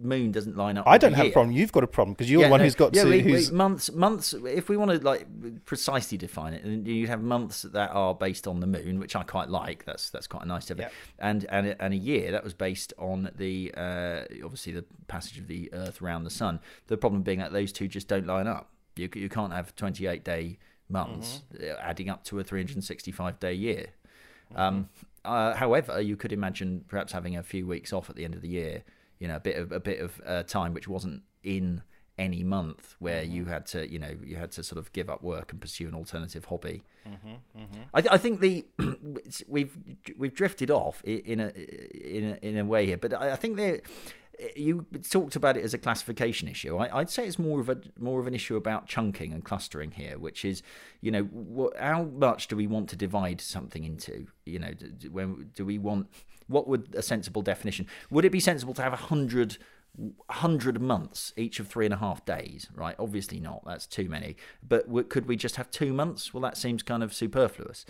moon 0.00 0.30
doesn't 0.30 0.56
line 0.56 0.78
up. 0.78 0.86
I 0.86 0.96
don't 0.96 1.10
the 1.10 1.16
have 1.18 1.26
a 1.26 1.30
problem. 1.32 1.54
You've 1.56 1.72
got 1.72 1.82
a 1.82 1.88
problem 1.88 2.14
because 2.14 2.30
you're 2.30 2.40
Yeah, 2.42 2.46
the 2.46 2.50
one 2.52 2.60
no, 2.60 2.64
who's 2.64 2.76
got 2.76 2.94
yeah, 2.94 3.02
to. 3.02 3.10
wait, 3.10 3.24
who's 3.24 3.50
wait, 3.50 3.56
months 3.56 3.90
months. 3.92 4.32
If 4.32 4.68
we 4.68 4.76
want 4.76 4.92
to 4.92 4.98
like 5.04 5.26
precisely 5.64 6.16
define 6.16 6.54
it, 6.54 6.62
and 6.64 6.86
you'd 6.86 7.08
have 7.08 7.20
months 7.22 7.62
that 7.62 7.90
are 7.90 8.14
based 8.14 8.46
on 8.46 8.60
the 8.60 8.66
moon, 8.68 9.00
which 9.00 9.16
I 9.16 9.24
quite 9.24 9.48
like. 9.48 9.84
That's 9.84 10.08
that's 10.10 10.28
quite 10.28 10.44
a 10.44 10.46
nice 10.46 10.66
to 10.66 10.74
have. 10.74 10.78
Yeah. 10.80 10.88
And 11.18 11.44
and 11.50 11.66
a- 11.66 11.82
and 11.82 11.92
a 11.92 11.96
year 11.96 12.30
that 12.30 12.44
was 12.44 12.54
based 12.54 12.92
on 12.96 13.30
the 13.36 13.74
uh, 13.76 14.20
obviously 14.44 14.72
the 14.74 14.84
passage 15.08 15.38
of 15.38 15.48
the 15.48 15.68
Earth 15.72 16.00
around 16.00 16.22
the 16.24 16.30
sun. 16.30 16.60
The 16.86 16.96
problem 16.96 17.22
being 17.22 17.40
that 17.40 17.52
those 17.52 17.72
two 17.72 17.88
just 17.88 18.06
don't 18.06 18.26
line 18.26 18.46
up. 18.46 18.70
You 18.94 19.08
you 19.14 19.28
can't 19.28 19.52
have 19.52 19.74
28 19.74 20.22
day 20.24 20.58
months 20.88 21.42
Mm-hmm. 21.52 21.70
uh, 21.70 21.76
adding 21.82 22.08
up 22.08 22.24
to 22.24 22.38
a 22.38 22.44
365 22.44 23.40
day 23.40 23.52
year. 23.52 23.86
Mm-hmm. 24.52 24.60
Um, 24.60 24.88
uh, 25.24 25.54
however, 25.54 26.00
you 26.00 26.16
could 26.16 26.32
imagine 26.32 26.84
perhaps 26.88 27.12
having 27.12 27.36
a 27.36 27.42
few 27.42 27.66
weeks 27.66 27.92
off 27.92 28.08
at 28.08 28.16
the 28.16 28.24
end 28.24 28.34
of 28.34 28.42
the 28.42 28.48
year. 28.48 28.82
You 29.18 29.28
know, 29.28 29.36
a 29.36 29.40
bit 29.40 29.56
of 29.56 29.72
a 29.72 29.80
bit 29.80 30.00
of 30.00 30.20
uh, 30.24 30.42
time 30.44 30.74
which 30.74 30.86
wasn't 30.88 31.22
in 31.42 31.82
any 32.18 32.42
month 32.42 32.96
where 32.98 33.22
you 33.22 33.44
had 33.44 33.64
to, 33.66 33.90
you 33.90 33.98
know, 33.98 34.12
you 34.24 34.36
had 34.36 34.50
to 34.52 34.62
sort 34.62 34.78
of 34.78 34.92
give 34.92 35.08
up 35.08 35.22
work 35.22 35.52
and 35.52 35.60
pursue 35.60 35.86
an 35.86 35.94
alternative 35.94 36.46
hobby. 36.46 36.82
I, 37.94 38.00
th- 38.00 38.12
I 38.12 38.18
think 38.18 38.40
the 38.40 38.66
we've 39.48 39.76
we've 40.16 40.34
drifted 40.34 40.70
off 40.70 41.02
in 41.04 41.40
a 41.40 41.48
in 41.48 42.24
a, 42.24 42.46
in 42.46 42.58
a 42.58 42.64
way 42.64 42.86
here, 42.86 42.96
but 42.96 43.14
I, 43.14 43.32
I 43.32 43.36
think 43.36 43.56
they 43.56 43.80
you 44.56 44.86
talked 45.10 45.36
about 45.36 45.56
it 45.56 45.64
as 45.64 45.74
a 45.74 45.78
classification 45.78 46.48
issue. 46.48 46.76
I, 46.76 46.98
I'd 46.98 47.10
say 47.10 47.26
it's 47.26 47.38
more 47.38 47.60
of 47.60 47.68
a 47.68 47.78
more 47.98 48.20
of 48.20 48.26
an 48.26 48.34
issue 48.34 48.56
about 48.56 48.86
chunking 48.86 49.32
and 49.32 49.44
clustering 49.44 49.92
here, 49.92 50.18
which 50.18 50.44
is, 50.44 50.62
you 51.00 51.10
know, 51.10 51.24
wh- 51.24 51.80
how 51.80 52.04
much 52.04 52.48
do 52.48 52.56
we 52.56 52.66
want 52.66 52.88
to 52.90 52.96
divide 52.96 53.40
something 53.40 53.84
into? 53.84 54.26
You 54.46 54.60
know, 54.60 54.72
d- 54.72 54.92
d- 54.96 55.08
when 55.08 55.50
do 55.54 55.64
we 55.64 55.78
want? 55.78 56.08
What 56.46 56.68
would 56.68 56.94
a 56.94 57.02
sensible 57.02 57.42
definition? 57.42 57.86
Would 58.10 58.24
it 58.24 58.30
be 58.30 58.40
sensible 58.40 58.74
to 58.74 58.82
have 58.82 58.92
a 58.92 58.96
hundred? 58.96 59.58
100 59.96 60.80
months 60.80 61.32
each 61.36 61.58
of 61.58 61.66
three 61.66 61.84
and 61.84 61.92
a 61.92 61.96
half 61.96 62.24
days 62.24 62.68
right 62.72 62.94
obviously 63.00 63.40
not 63.40 63.64
that's 63.66 63.84
too 63.86 64.08
many 64.08 64.36
but 64.62 64.86
w- 64.86 65.04
could 65.04 65.26
we 65.26 65.34
just 65.34 65.56
have 65.56 65.68
two 65.72 65.92
months 65.92 66.32
well 66.32 66.40
that 66.40 66.56
seems 66.56 66.84
kind 66.84 67.02
of 67.02 67.12
superfluous 67.12 67.84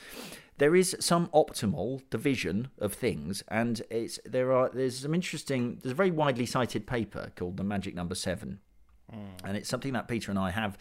there 0.59 0.77
is 0.77 0.97
some 1.01 1.29
optimal 1.29 2.03
division 2.11 2.69
of 2.79 2.93
things 2.93 3.43
and 3.49 3.83
it's 3.91 4.19
there 4.25 4.53
are 4.53 4.69
there's 4.69 5.01
some 5.01 5.15
interesting 5.15 5.79
there's 5.83 5.93
a 5.93 5.97
very 5.97 6.11
widely 6.11 6.47
cited 6.47 6.87
paper 6.87 7.33
called 7.37 7.57
the 7.57 7.65
magic 7.65 7.95
number 7.95 8.15
7 8.15 8.59
hmm. 9.11 9.17
and 9.45 9.57
it's 9.57 9.69
something 9.69 9.93
that 9.93 10.09
Peter 10.09 10.31
and 10.31 10.39
I 10.39 10.51
have 10.51 10.79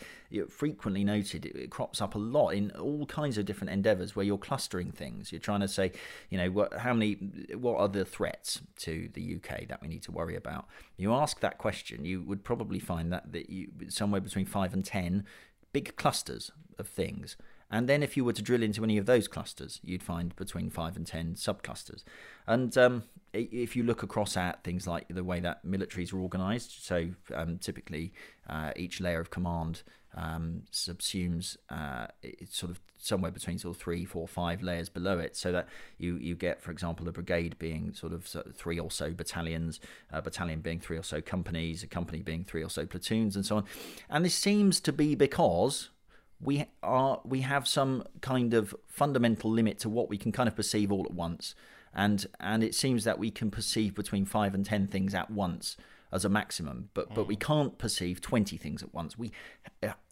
frequently 0.50 1.04
noted. 1.04 1.46
It, 1.46 1.70
crops 1.70 2.02
up 2.02 2.16
a 2.16 2.18
lot 2.18 2.50
in 2.50 2.72
all 2.72 3.06
kinds 3.06 3.38
of 3.38 3.46
different 3.46 3.72
endeavours 3.72 4.16
where 4.16 4.26
you're 4.26 4.38
clustering 4.38 4.92
things. 4.92 5.32
You're 5.32 5.40
trying 5.40 5.62
to 5.62 5.68
say, 5.68 5.92
you 6.30 6.38
know, 6.38 6.50
what, 6.50 6.74
how 6.74 6.94
many, 6.94 7.14
what 7.56 7.78
are 7.78 7.88
the 7.88 8.06
threats 8.06 8.62
to 8.80 9.10
the 9.14 9.36
UK 9.36 9.68
that 9.68 9.82
we 9.82 9.88
need 9.88 10.02
to 10.04 10.12
worry 10.12 10.36
about? 10.36 10.68
You 10.98 11.14
ask 11.14 11.40
that 11.42 11.58
question, 11.58 12.06
you 12.06 12.22
would 12.24 12.44
probably 12.44 12.80
find 12.80 13.12
that 13.12 13.32
that 13.32 13.50
you 13.50 13.70
somewhere 13.90 14.22
between 14.22 14.46
five 14.46 14.74
and 14.74 14.84
ten 14.84 15.26
big 15.74 15.96
clusters 15.96 16.52
of 16.80 16.88
things. 16.88 17.38
And 17.70 17.90
then, 17.90 18.02
if 18.02 18.16
you 18.16 18.24
were 18.24 18.34
to 18.34 18.42
drill 18.42 18.64
into 18.64 18.84
any 18.84 18.98
of 18.98 19.06
those 19.06 19.28
clusters, 19.28 19.82
you'd 19.84 20.04
find 20.04 20.36
between 20.36 20.70
five 20.70 20.96
and 20.96 21.06
ten 21.06 21.36
subclusters. 21.36 22.04
And 22.48 22.78
um, 22.78 23.04
if 23.34 23.76
you 23.76 23.84
look 23.84 24.04
across 24.04 24.38
at 24.38 24.64
things 24.64 24.88
like 24.88 25.08
the 25.10 25.24
way 25.24 25.40
that 25.42 25.66
militaries 25.66 26.14
are 26.14 26.20
organised, 26.20 26.86
so 26.86 27.10
um, 27.36 27.58
typically 27.58 28.14
uh, 28.50 28.72
each 28.76 29.02
layer 29.02 29.20
of 29.20 29.30
command 29.30 29.84
um, 30.16 30.64
subsumes 30.72 31.58
uh, 31.70 32.08
sort 32.50 32.72
of 32.72 32.80
somewhere 32.98 33.32
between 33.32 33.60
sort 33.60 33.76
of 33.76 33.82
three, 33.82 34.04
four, 34.06 34.28
five 34.28 34.64
layers 34.64 34.90
below 34.90 35.20
it, 35.20 35.36
so 35.36 35.52
that 35.52 35.68
you 35.98 36.16
you 36.16 36.36
get, 36.36 36.62
for 36.62 36.72
example, 36.72 37.08
a 37.08 37.12
brigade 37.12 37.58
being 37.60 37.94
sort 37.94 38.14
of 38.14 38.26
three 38.56 38.80
or 38.80 38.90
so 38.90 39.12
battalions, 39.12 39.80
a 40.12 40.22
battalion 40.22 40.62
being 40.62 40.80
three 40.80 40.98
or 40.98 41.04
so 41.04 41.22
companies, 41.22 41.84
a 41.84 41.88
company 41.88 42.22
being 42.22 42.44
three 42.44 42.64
or 42.64 42.70
so 42.70 42.86
platoons, 42.86 43.36
and 43.36 43.46
so 43.46 43.58
on. 43.58 43.66
And 44.10 44.26
this 44.26 44.36
seems 44.36 44.80
to 44.82 44.94
be 44.94 45.16
because 45.16 45.90
we 46.40 46.66
are 46.84 47.22
we 47.26 47.42
have 47.42 47.68
some 47.68 48.04
kind 48.22 48.54
of 48.54 48.76
fundamental 48.88 49.50
limit 49.50 49.80
to 49.80 49.90
what 49.90 50.10
we 50.10 50.18
can 50.18 50.32
kind 50.32 50.48
of 50.48 50.56
perceive 50.56 50.92
all 50.92 51.06
at 51.06 51.14
once. 51.14 51.56
And 51.94 52.26
and 52.40 52.64
it 52.64 52.76
seems 52.76 53.04
that 53.06 53.18
we 53.18 53.32
can 53.32 53.50
perceive 53.50 53.96
between 53.96 54.26
5 54.26 54.54
and 54.54 54.66
10 54.66 54.88
things 54.88 55.14
at 55.14 55.32
once 55.32 55.78
as 56.12 56.24
a 56.24 56.30
maximum 56.30 56.90
but 56.94 57.14
but 57.14 57.28
we 57.28 57.36
can't 57.36 57.78
perceive 57.78 58.22
20 58.22 58.56
things 58.58 58.84
at 58.84 58.94
once. 58.94 59.18
We 59.18 59.32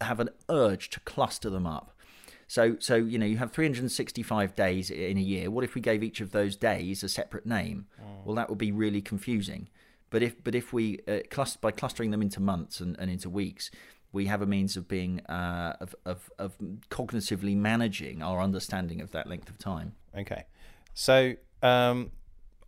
have 0.01 0.19
an 0.19 0.29
urge 0.49 0.89
to 0.91 0.99
cluster 1.01 1.49
them 1.49 1.67
up. 1.67 1.91
So 2.47 2.77
so 2.79 2.95
you 2.95 3.19
know 3.19 3.25
you 3.25 3.37
have 3.37 3.51
365 3.51 4.55
days 4.55 4.89
in 4.89 5.17
a 5.17 5.21
year. 5.21 5.51
What 5.51 5.63
if 5.63 5.75
we 5.75 5.81
gave 5.81 6.03
each 6.03 6.21
of 6.21 6.31
those 6.31 6.55
days 6.55 7.03
a 7.03 7.09
separate 7.09 7.45
name? 7.45 7.85
Well 8.23 8.35
that 8.35 8.49
would 8.49 8.57
be 8.57 8.71
really 8.71 9.01
confusing. 9.01 9.69
But 10.09 10.23
if 10.23 10.43
but 10.43 10.55
if 10.55 10.73
we 10.73 11.01
uh, 11.07 11.19
cluster 11.29 11.59
by 11.61 11.71
clustering 11.71 12.11
them 12.11 12.21
into 12.21 12.39
months 12.39 12.79
and, 12.79 12.95
and 12.99 13.11
into 13.11 13.29
weeks 13.29 13.69
we 14.15 14.25
have 14.25 14.41
a 14.41 14.45
means 14.45 14.75
of 14.77 14.87
being 14.87 15.19
uh, 15.27 15.75
of, 15.79 15.93
of 16.05 16.31
of 16.39 16.57
cognitively 16.89 17.55
managing 17.55 18.23
our 18.23 18.41
understanding 18.41 19.01
of 19.01 19.11
that 19.11 19.27
length 19.27 19.49
of 19.49 19.59
time. 19.59 19.93
Okay. 20.17 20.45
So, 20.93 21.35
um, 21.61 22.11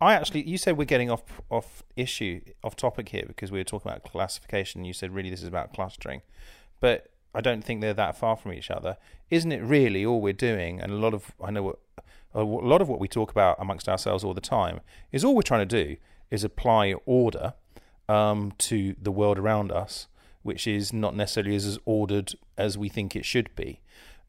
I 0.00 0.14
actually, 0.14 0.42
you 0.42 0.58
said 0.58 0.76
we're 0.76 0.84
getting 0.84 1.10
off 1.10 1.24
off 1.50 1.82
issue, 1.96 2.40
off 2.62 2.76
topic 2.76 3.08
here 3.08 3.24
because 3.26 3.50
we 3.50 3.58
were 3.58 3.64
talking 3.64 3.90
about 3.90 4.04
classification. 4.04 4.84
You 4.84 4.92
said 4.92 5.12
really 5.12 5.30
this 5.30 5.42
is 5.42 5.48
about 5.48 5.72
clustering, 5.72 6.22
but 6.78 7.10
I 7.34 7.40
don't 7.40 7.64
think 7.64 7.80
they're 7.80 7.94
that 7.94 8.16
far 8.16 8.36
from 8.36 8.52
each 8.52 8.70
other. 8.70 8.96
Isn't 9.30 9.50
it 9.50 9.62
really 9.62 10.04
all 10.04 10.20
we're 10.20 10.32
doing? 10.32 10.80
And 10.80 10.92
a 10.92 10.96
lot 10.96 11.14
of 11.14 11.32
I 11.42 11.50
know 11.50 11.62
what 11.62 11.78
a 12.34 12.42
lot 12.42 12.82
of 12.82 12.88
what 12.88 13.00
we 13.00 13.08
talk 13.08 13.30
about 13.30 13.56
amongst 13.58 13.88
ourselves 13.88 14.22
all 14.22 14.34
the 14.34 14.40
time 14.40 14.80
is 15.10 15.24
all 15.24 15.34
we're 15.34 15.42
trying 15.42 15.66
to 15.66 15.84
do 15.84 15.96
is 16.30 16.44
apply 16.44 16.92
order 17.06 17.54
um, 18.08 18.52
to 18.58 18.94
the 19.00 19.10
world 19.10 19.38
around 19.38 19.72
us, 19.72 20.08
which 20.42 20.66
is 20.66 20.92
not 20.92 21.14
necessarily 21.14 21.54
as, 21.54 21.78
ordered 21.84 22.32
as 22.56 22.78
we 22.78 22.88
think 22.88 23.14
it 23.14 23.24
should 23.24 23.54
be 23.56 23.80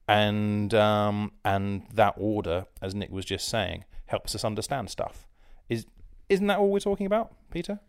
and 0.10 0.74
um, 0.74 1.32
and 1.46 1.84
that 1.94 2.16
order, 2.18 2.66
as 2.82 2.96
Nick 2.96 3.12
was 3.12 3.26
just 3.26 3.48
saying, 3.48 3.86
helps 4.08 4.34
us 4.34 4.44
understand 4.44 4.90
stuff. 4.90 5.28
Is 5.70 5.86
isn't 6.30 6.48
that 6.48 6.58
all 6.58 6.72
we're 6.72 6.80
talking 6.80 7.06
about, 7.06 7.32
Peter? 7.52 7.80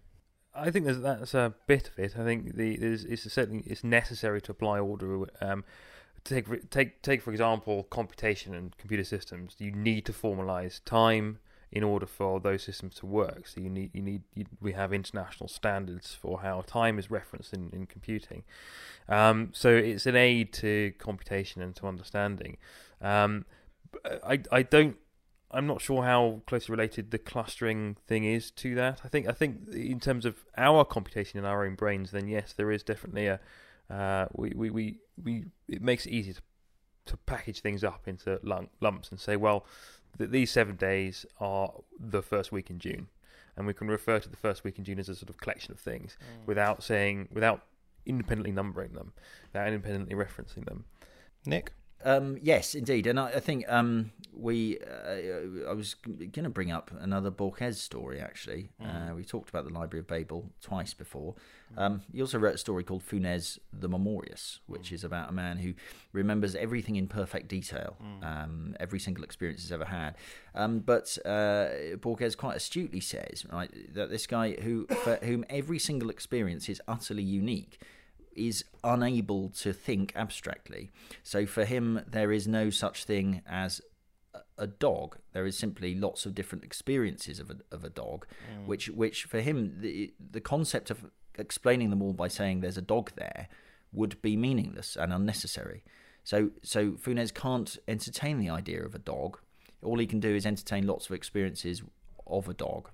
I 0.55 0.71
think 0.71 0.85
that's 0.85 1.33
a 1.33 1.55
bit 1.67 1.89
of 1.89 1.99
it. 1.99 2.19
I 2.19 2.25
think 2.25 2.57
the 2.57 2.75
it's 2.75 3.33
certainly 3.33 3.65
it's 3.67 3.83
necessary 3.83 4.43
to 4.43 4.53
apply 4.53 4.81
order. 4.81 5.25
Um, 5.41 5.65
take 6.23 6.69
take 6.69 7.01
take 7.01 7.23
for 7.23 7.31
example 7.31 7.85
computation 7.85 8.55
and 8.55 8.77
computer 8.77 9.05
systems. 9.05 9.55
You 9.57 9.73
need 9.73 10.05
to 10.05 10.13
formalize 10.13 10.85
time 10.85 11.39
in 11.73 11.85
order 11.85 12.07
for 12.07 12.41
those 12.41 12.63
systems 12.63 12.97
to 12.97 13.07
work. 13.07 13.47
So 13.47 13.61
you 13.61 13.71
need 13.71 13.91
you 13.93 14.03
need 14.03 14.23
you, 14.35 14.47
we 14.61 14.73
have 14.73 14.93
international 14.93 15.49
standards 15.49 16.15
for 16.15 16.41
how 16.41 16.63
time 16.63 16.99
is 16.99 17.11
referenced 17.11 17.53
in 17.53 17.71
in 17.73 17.87
computing. 17.87 18.45
Um, 19.09 19.51
so 19.53 19.71
it's 19.71 20.07
an 20.07 20.17
aid 20.17 20.53
to 20.55 20.93
computation 20.99 21.63
and 21.63 21.75
to 21.77 21.87
understanding. 21.87 22.57
Um, 23.01 23.45
I 24.05 24.41
I 24.51 24.63
don't 24.63 24.97
I'm 25.53 25.67
not 25.67 25.81
sure 25.81 26.05
how 26.05 26.43
closely 26.47 26.73
related 26.73 27.11
the 27.11 27.19
clustering 27.19 27.97
thing 28.07 28.25
is 28.25 28.51
to 28.53 28.75
that. 28.77 29.01
I 29.05 29.09
think 29.09 29.29
I 29.29 29.33
think 29.33 29.69
in 29.73 30.01
terms 30.01 30.25
of 30.25 30.45
our 30.57 30.85
computation 30.85 31.39
in 31.39 31.45
our 31.45 31.65
own 31.65 31.75
brains, 31.75 32.11
then 32.11 32.29
yes, 32.29 32.53
there 32.53 32.71
is 32.71 32.83
definitely 32.83 33.27
a 33.27 33.41
uh, 33.89 34.27
we, 34.33 34.53
we, 34.55 34.71
we, 34.71 34.99
we 35.21 35.45
it 35.69 35.83
makes 35.83 36.07
it 36.07 36.11
easy 36.11 36.33
to 36.33 36.43
to 37.07 37.17
package 37.17 37.61
things 37.61 37.83
up 37.83 38.07
into 38.07 38.39
lump, 38.43 38.71
lumps 38.81 39.11
and 39.11 39.19
say, 39.19 39.37
well, 39.37 39.67
th- 40.19 40.31
these 40.31 40.51
seven 40.51 40.77
days 40.77 41.27
are 41.39 41.73
the 41.99 42.23
first 42.23 42.53
week 42.53 42.71
in 42.71 42.79
June, 42.79 43.09
and 43.57 43.67
we 43.67 43.75
can 43.75 43.89
refer 43.89 44.19
to 44.19 44.29
the 44.29 44.37
first 44.37 44.65
week 44.65 44.79
in 44.79 44.85
June 44.85 44.99
as 44.99 45.09
a 45.09 45.15
sort 45.15 45.31
of 45.31 45.39
collection 45.39 45.73
of 45.73 45.81
things 45.81 46.17
mm. 46.21 46.47
without 46.47 46.83
saying 46.83 47.29
without 47.33 47.63
independently 48.07 48.53
numbering 48.53 48.93
them, 48.93 49.13
without 49.53 49.69
independently 49.69 50.15
referencing 50.15 50.65
them. 50.65 50.85
Nick, 51.47 51.73
Um, 52.05 52.39
yes, 52.43 52.75
indeed, 52.75 53.07
and 53.07 53.21
I, 53.21 53.29
I 53.29 53.41
think 53.41 53.65
um, 53.69 54.13
we. 54.33 54.79
Uh, 54.79 55.69
I 55.69 55.73
was 55.73 55.95
going 55.95 56.45
to 56.45 56.49
bring 56.49 56.73
up 56.73 56.91
another 56.99 57.31
Borges 57.31 57.81
story. 57.81 58.21
Actually, 58.21 58.71
uh, 58.83 59.15
we 59.15 59.25
talked 59.25 59.51
about 59.51 59.65
the 59.65 59.73
Library 59.73 60.01
of 60.01 60.07
Babel 60.07 60.51
twice 60.63 60.95
before. 60.95 61.35
Um, 61.77 62.03
he 62.13 62.21
also 62.21 62.39
wrote 62.39 62.55
a 62.55 62.59
story 62.59 62.83
called 62.83 63.03
Funes 63.03 63.59
the 63.73 63.89
Memorious, 63.89 64.61
which 64.67 64.93
is 64.93 65.05
about 65.05 65.29
a 65.29 65.33
man 65.33 65.59
who 65.59 65.75
remembers 66.13 66.55
everything 66.55 66.97
in 66.97 67.07
perfect 67.07 67.49
detail, 67.49 67.97
um, 68.23 68.75
every 68.81 68.99
single 68.99 69.23
experience 69.23 69.63
he's 69.63 69.73
ever 69.73 69.85
had. 69.85 70.17
Um, 70.55 70.81
but 70.81 71.17
uh, 71.25 71.97
Borges 72.01 72.35
quite 72.35 72.57
astutely 72.57 73.01
says, 73.01 73.47
right, 73.53 73.71
that 73.95 74.11
this 74.11 74.27
guy 74.27 74.53
who 74.63 74.87
for 74.87 75.17
whom 75.23 75.45
every 75.49 75.79
single 75.79 76.11
experience 76.11 76.69
is 76.69 76.81
utterly 76.89 77.23
unique 77.23 77.81
is 78.35 78.65
unable 78.85 79.51
to 79.51 79.73
think 79.73 80.13
abstractly. 80.17 80.91
So 81.23 81.47
for 81.47 81.65
him, 81.65 82.03
there 82.07 82.33
is 82.33 82.47
no 82.47 82.71
such 82.71 83.05
thing 83.05 83.43
as 83.47 83.81
a- 84.59 84.67
dog. 84.67 85.19
There 85.33 85.47
is 85.47 85.57
simply 85.57 85.95
lots 85.95 86.27
of 86.27 86.35
different 86.35 86.65
experiences 86.65 87.41
of 87.41 87.51
a, 87.51 87.57
of 87.75 87.85
a 87.85 87.91
dog, 87.91 88.27
mm. 88.53 88.67
which 88.67 88.89
which 88.91 89.25
for 89.25 89.41
him 89.41 89.81
the 89.81 90.13
the 90.19 90.41
concept 90.41 90.91
of 90.91 91.11
explaining 91.39 91.91
them 91.91 92.03
all 92.03 92.13
by 92.13 92.29
saying 92.29 92.61
there's 92.61 92.77
a 92.77 92.83
dog 92.83 93.11
there 93.17 93.49
would 93.93 94.21
be 94.23 94.37
meaningless 94.37 94.97
and 94.97 95.13
unnecessary. 95.13 95.83
So 96.25 96.51
so 96.63 96.93
Funes 96.93 97.33
can't 97.33 97.77
entertain 97.89 98.39
the 98.39 98.51
idea 98.51 98.85
of 98.85 98.95
a 98.95 98.99
dog. 98.99 99.39
All 99.83 99.99
he 99.99 100.07
can 100.07 100.21
do 100.21 100.35
is 100.35 100.47
entertain 100.47 100.87
lots 100.87 101.07
of 101.07 101.13
experiences 101.13 101.83
of 102.27 102.49
a 102.49 102.55
dog. 102.55 102.91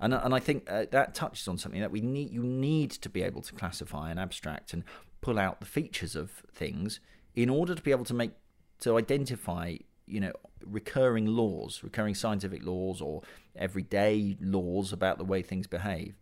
And 0.00 0.14
and 0.14 0.34
I 0.34 0.38
think 0.38 0.70
uh, 0.70 0.86
that 0.90 1.14
touches 1.14 1.48
on 1.48 1.58
something 1.58 1.80
that 1.80 1.90
we 1.90 2.00
need. 2.00 2.30
You 2.30 2.42
need 2.42 2.90
to 2.90 3.08
be 3.08 3.22
able 3.22 3.42
to 3.42 3.52
classify 3.52 4.10
and 4.10 4.20
abstract 4.20 4.72
and 4.72 4.84
pull 5.20 5.38
out 5.38 5.60
the 5.60 5.66
features 5.66 6.14
of 6.14 6.30
things 6.52 7.00
in 7.34 7.48
order 7.48 7.74
to 7.74 7.82
be 7.82 7.90
able 7.90 8.04
to 8.04 8.14
make 8.14 8.32
to 8.80 8.96
identify, 8.96 9.76
you 10.06 10.20
know, 10.20 10.32
recurring 10.64 11.26
laws, 11.26 11.80
recurring 11.82 12.14
scientific 12.14 12.64
laws 12.64 13.00
or 13.00 13.22
everyday 13.56 14.36
laws 14.40 14.92
about 14.92 15.18
the 15.18 15.24
way 15.24 15.42
things 15.42 15.66
behave. 15.66 16.14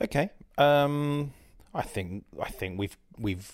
okay. 0.00 0.30
Um, 0.56 1.32
I 1.74 1.82
think 1.82 2.24
I 2.40 2.50
think 2.50 2.78
we've 2.78 2.96
we've 3.18 3.52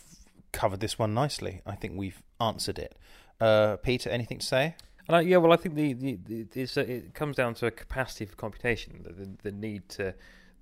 covered 0.53 0.81
this 0.81 0.99
one 0.99 1.15
nicely. 1.15 1.63
I 1.67 1.75
think 1.75 1.95
we've 1.97 2.23
answered 2.41 2.79
it. 2.79 2.97
Uh, 3.41 3.77
Peter, 3.77 4.09
anything 4.09 4.39
to 4.39 4.47
say? 4.47 4.75
And 5.09 5.17
I, 5.17 5.21
yeah, 5.21 5.37
well, 5.37 5.53
I 5.53 5.57
think 5.57 5.75
the, 5.75 5.93
the, 5.93 6.19
the 6.25 6.47
it's 6.63 6.77
a, 6.77 6.81
it 6.81 7.15
comes 7.15 7.37
down 7.37 7.55
to 7.55 7.67
a 7.67 7.71
capacity 7.71 8.27
for 8.27 8.37
computation, 8.37 9.01
the, 9.03 9.13
the, 9.13 9.31
the 9.43 9.53
need 9.53 9.89
to 9.91 10.15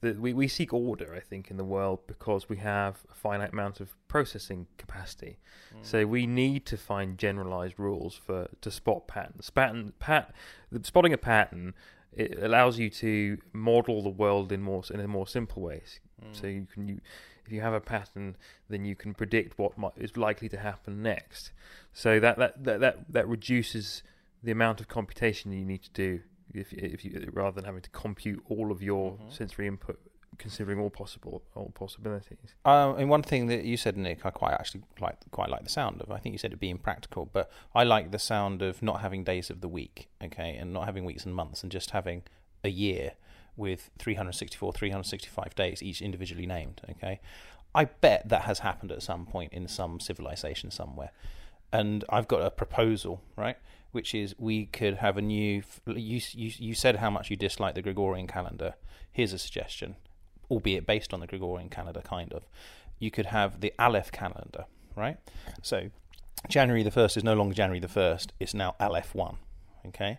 we, 0.02 0.34
we 0.34 0.48
seek 0.48 0.74
order, 0.74 1.14
I 1.16 1.20
think, 1.20 1.50
in 1.50 1.56
the 1.56 1.64
world 1.64 2.00
because 2.06 2.46
we 2.46 2.58
have 2.58 2.98
a 3.10 3.14
finite 3.14 3.54
amount 3.54 3.80
of 3.80 3.94
processing 4.06 4.66
capacity. 4.76 5.38
Mm. 5.74 5.78
So 5.80 6.06
we 6.06 6.26
need 6.26 6.66
to 6.66 6.76
find 6.76 7.16
generalized 7.16 7.78
rules 7.78 8.14
for 8.14 8.48
to 8.60 8.70
spot 8.70 9.08
patterns. 9.08 9.48
Pattern, 9.48 9.94
pat, 9.98 10.34
spotting 10.82 11.14
a 11.14 11.16
pattern 11.16 11.72
it 12.16 12.42
allows 12.42 12.78
you 12.78 12.90
to 12.90 13.38
model 13.52 14.02
the 14.02 14.08
world 14.08 14.52
in 14.52 14.62
more 14.62 14.82
in 14.92 15.00
a 15.00 15.08
more 15.08 15.26
simple 15.26 15.62
ways. 15.62 16.00
Mm. 16.22 16.40
So 16.40 16.46
you 16.46 16.66
can 16.72 16.88
you 16.88 17.00
if 17.44 17.52
you 17.52 17.60
have 17.60 17.74
a 17.74 17.80
pattern, 17.80 18.36
then 18.70 18.84
you 18.86 18.96
can 18.96 19.12
predict 19.12 19.58
what 19.58 19.76
might, 19.76 19.92
is 19.96 20.16
likely 20.16 20.48
to 20.48 20.58
happen 20.58 21.02
next. 21.02 21.52
So 21.92 22.20
that 22.20 22.38
that, 22.38 22.64
that 22.64 22.80
that 22.80 23.12
that 23.12 23.28
reduces 23.28 24.02
the 24.44 24.52
amount 24.52 24.80
of 24.80 24.88
computation 24.88 25.52
you 25.52 25.64
need 25.64 25.82
to 25.82 25.90
do 25.90 26.20
if 26.52 26.72
if 26.72 27.04
you 27.04 27.28
rather 27.32 27.54
than 27.56 27.64
having 27.64 27.82
to 27.82 27.90
compute 27.90 28.42
all 28.48 28.70
of 28.70 28.82
your 28.82 29.12
Mhm. 29.12 29.32
sensory 29.32 29.66
input, 29.66 29.98
considering 30.38 30.78
all 30.78 30.90
possible 30.90 31.42
all 31.54 31.70
possibilities. 31.70 32.54
Um, 32.64 32.96
and 32.98 33.08
one 33.08 33.22
thing 33.22 33.46
that 33.46 33.64
you 33.64 33.76
said, 33.76 33.96
Nick, 33.96 34.24
I 34.26 34.30
quite 34.30 34.52
actually 34.52 34.82
like 35.00 35.16
quite 35.30 35.48
like 35.48 35.64
the 35.64 35.70
sound 35.70 36.00
of. 36.02 36.10
I 36.10 36.18
think 36.18 36.32
you 36.34 36.38
said 36.38 36.52
it 36.52 36.60
being 36.60 36.78
practical, 36.78 37.26
but 37.26 37.50
I 37.74 37.82
like 37.84 38.10
the 38.10 38.18
sound 38.18 38.62
of 38.62 38.82
not 38.82 39.00
having 39.00 39.24
days 39.24 39.50
of 39.50 39.60
the 39.62 39.68
week, 39.68 40.08
okay, 40.22 40.56
and 40.56 40.72
not 40.72 40.84
having 40.84 41.04
weeks 41.04 41.24
and 41.24 41.34
months, 41.34 41.62
and 41.62 41.72
just 41.72 41.90
having 41.90 42.22
a 42.62 42.68
year 42.68 43.12
with 43.56 43.90
364, 43.98 44.72
365 44.72 45.54
days, 45.54 45.82
each 45.82 46.02
individually 46.02 46.46
named, 46.46 46.80
okay. 46.90 47.20
I 47.74 47.84
bet 47.86 48.28
that 48.28 48.42
has 48.42 48.60
happened 48.60 48.90
at 48.92 49.02
some 49.02 49.26
point 49.26 49.52
in 49.52 49.66
some 49.68 50.00
civilization 50.00 50.70
somewhere, 50.70 51.10
and 51.72 52.04
I've 52.08 52.28
got 52.28 52.42
a 52.42 52.50
proposal, 52.50 53.20
right? 53.36 53.56
Which 53.94 54.14
is 54.14 54.34
we 54.38 54.66
could 54.66 54.96
have 54.96 55.16
a 55.16 55.22
new. 55.22 55.62
You 55.86 56.20
you 56.32 56.50
you 56.56 56.74
said 56.74 56.96
how 56.96 57.10
much 57.10 57.30
you 57.30 57.36
dislike 57.36 57.74
the 57.74 57.82
Gregorian 57.82 58.26
calendar. 58.26 58.74
Here's 59.12 59.32
a 59.32 59.38
suggestion 59.38 59.96
albeit 60.50 60.86
based 60.86 61.12
on 61.12 61.20
the 61.20 61.26
Gregorian 61.26 61.68
calendar, 61.68 62.00
kind 62.00 62.32
of. 62.32 62.44
You 62.98 63.10
could 63.10 63.26
have 63.26 63.60
the 63.60 63.72
Aleph 63.78 64.12
calendar, 64.12 64.66
right? 64.96 65.18
So 65.62 65.90
January 66.48 66.82
the 66.82 66.90
1st 66.90 67.18
is 67.18 67.24
no 67.24 67.34
longer 67.34 67.54
January 67.54 67.80
the 67.80 67.88
1st, 67.88 68.28
it's 68.40 68.54
now 68.54 68.74
Aleph 68.80 69.14
1, 69.14 69.36
okay? 69.88 70.18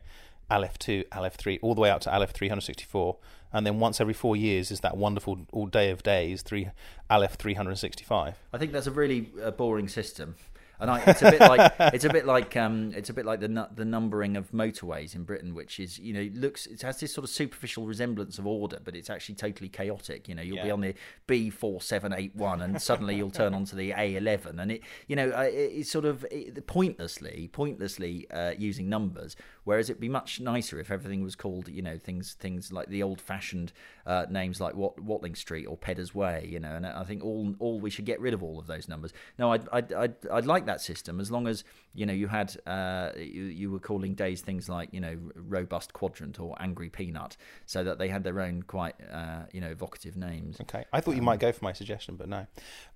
Aleph 0.49 0.77
2, 0.77 1.05
Aleph 1.11 1.35
3, 1.35 1.59
all 1.61 1.73
the 1.73 1.81
way 1.81 1.89
out 1.89 2.01
to 2.01 2.13
Aleph 2.13 2.31
364. 2.31 3.17
And 3.53 3.65
then 3.65 3.79
once 3.79 4.01
every 4.01 4.13
four 4.13 4.35
years 4.35 4.69
is 4.69 4.81
that 4.81 4.97
wonderful 4.97 5.39
all 5.53 5.65
day 5.65 5.89
of 5.89 6.03
days, 6.03 6.41
three 6.41 6.69
Aleph 7.09 7.35
365. 7.35 8.35
I 8.51 8.57
think 8.57 8.73
that's 8.73 8.85
a 8.85 8.91
really 8.91 9.29
uh, 9.41 9.51
boring 9.51 9.87
system, 9.87 10.35
and 10.79 10.89
I, 10.89 11.01
it's 11.07 11.21
a 11.21 11.31
bit 11.31 11.39
like 11.39 11.73
it's 11.79 12.05
a 12.05 12.09
bit 12.09 12.25
like 12.25 12.55
um, 12.57 12.91
it's 12.95 13.09
a 13.09 13.13
bit 13.13 13.25
like 13.25 13.39
the 13.39 13.69
the 13.73 13.85
numbering 13.85 14.35
of 14.37 14.51
motorways 14.51 15.15
in 15.15 15.23
Britain, 15.23 15.53
which 15.53 15.79
is 15.79 15.99
you 15.99 16.13
know 16.13 16.21
it 16.21 16.35
looks 16.35 16.65
it 16.65 16.81
has 16.81 16.99
this 16.99 17.13
sort 17.13 17.23
of 17.23 17.29
superficial 17.29 17.85
resemblance 17.85 18.37
of 18.39 18.47
order, 18.47 18.79
but 18.83 18.95
it's 18.95 19.09
actually 19.09 19.35
totally 19.35 19.69
chaotic. 19.69 20.27
You 20.27 20.35
know, 20.35 20.41
you'll 20.41 20.63
be 20.63 20.71
on 20.71 20.81
the 20.81 20.95
B 21.27 21.49
four 21.49 21.81
seven 21.81 22.13
eight 22.13 22.35
one, 22.35 22.61
and 22.61 22.81
suddenly 22.81 23.15
you'll 23.15 23.31
turn 23.31 23.53
onto 23.53 23.75
the 23.75 23.93
A 23.97 24.15
eleven, 24.15 24.59
and 24.59 24.71
it 24.71 24.81
you 25.07 25.15
know 25.15 25.29
it, 25.41 25.53
it's 25.53 25.91
sort 25.91 26.05
of 26.05 26.25
it, 26.31 26.65
pointlessly 26.67 27.49
pointlessly 27.51 28.29
uh, 28.31 28.51
using 28.57 28.89
numbers. 28.89 29.35
Whereas 29.65 29.89
it'd 29.89 29.99
be 29.99 30.09
much 30.09 30.39
nicer 30.39 30.79
if 30.79 30.89
everything 30.89 31.21
was 31.23 31.35
called 31.35 31.67
you 31.67 31.81
know 31.81 31.97
things 31.97 32.33
things 32.39 32.71
like 32.71 32.87
the 32.87 33.03
old 33.03 33.19
fashioned 33.19 33.73
uh, 34.05 34.25
names 34.29 34.61
like 34.61 34.75
Wat- 34.75 34.99
Watling 34.99 35.35
Street 35.35 35.65
or 35.65 35.75
Peddars 35.75 36.15
Way. 36.15 36.47
You 36.49 36.59
know, 36.59 36.75
and 36.75 36.85
I 36.85 37.03
think 37.03 37.23
all 37.23 37.53
all 37.59 37.79
we 37.79 37.89
should 37.89 38.05
get 38.05 38.19
rid 38.21 38.33
of 38.33 38.41
all 38.41 38.57
of 38.59 38.67
those 38.67 38.87
numbers. 38.87 39.11
No, 39.37 39.51
I'd 39.51 39.67
I'd 39.71 39.93
I'd, 39.93 40.15
I'd 40.31 40.45
like 40.45 40.65
that 40.67 40.81
system 40.81 41.19
as 41.19 41.29
long 41.29 41.47
as 41.47 41.63
you 41.93 42.05
know 42.05 42.13
you 42.13 42.27
had 42.27 42.55
uh, 42.65 43.11
you, 43.17 43.43
you 43.43 43.71
were 43.71 43.79
calling 43.79 44.13
days 44.13 44.41
things 44.41 44.69
like 44.69 44.89
you 44.93 45.01
know 45.01 45.17
robust 45.35 45.93
quadrant 45.93 46.39
or 46.39 46.55
angry 46.59 46.89
peanut, 46.89 47.35
so 47.65 47.83
that 47.83 47.97
they 47.97 48.07
had 48.07 48.23
their 48.23 48.39
own 48.39 48.63
quite 48.63 48.95
uh, 49.11 49.43
you 49.51 49.61
know 49.61 49.69
evocative 49.69 50.15
names. 50.15 50.61
Okay, 50.61 50.85
I 50.93 51.01
thought 51.01 51.15
you 51.15 51.21
might 51.21 51.39
go 51.39 51.51
for 51.51 51.65
my 51.65 51.73
suggestion, 51.73 52.15
but 52.15 52.29
no. 52.29 52.47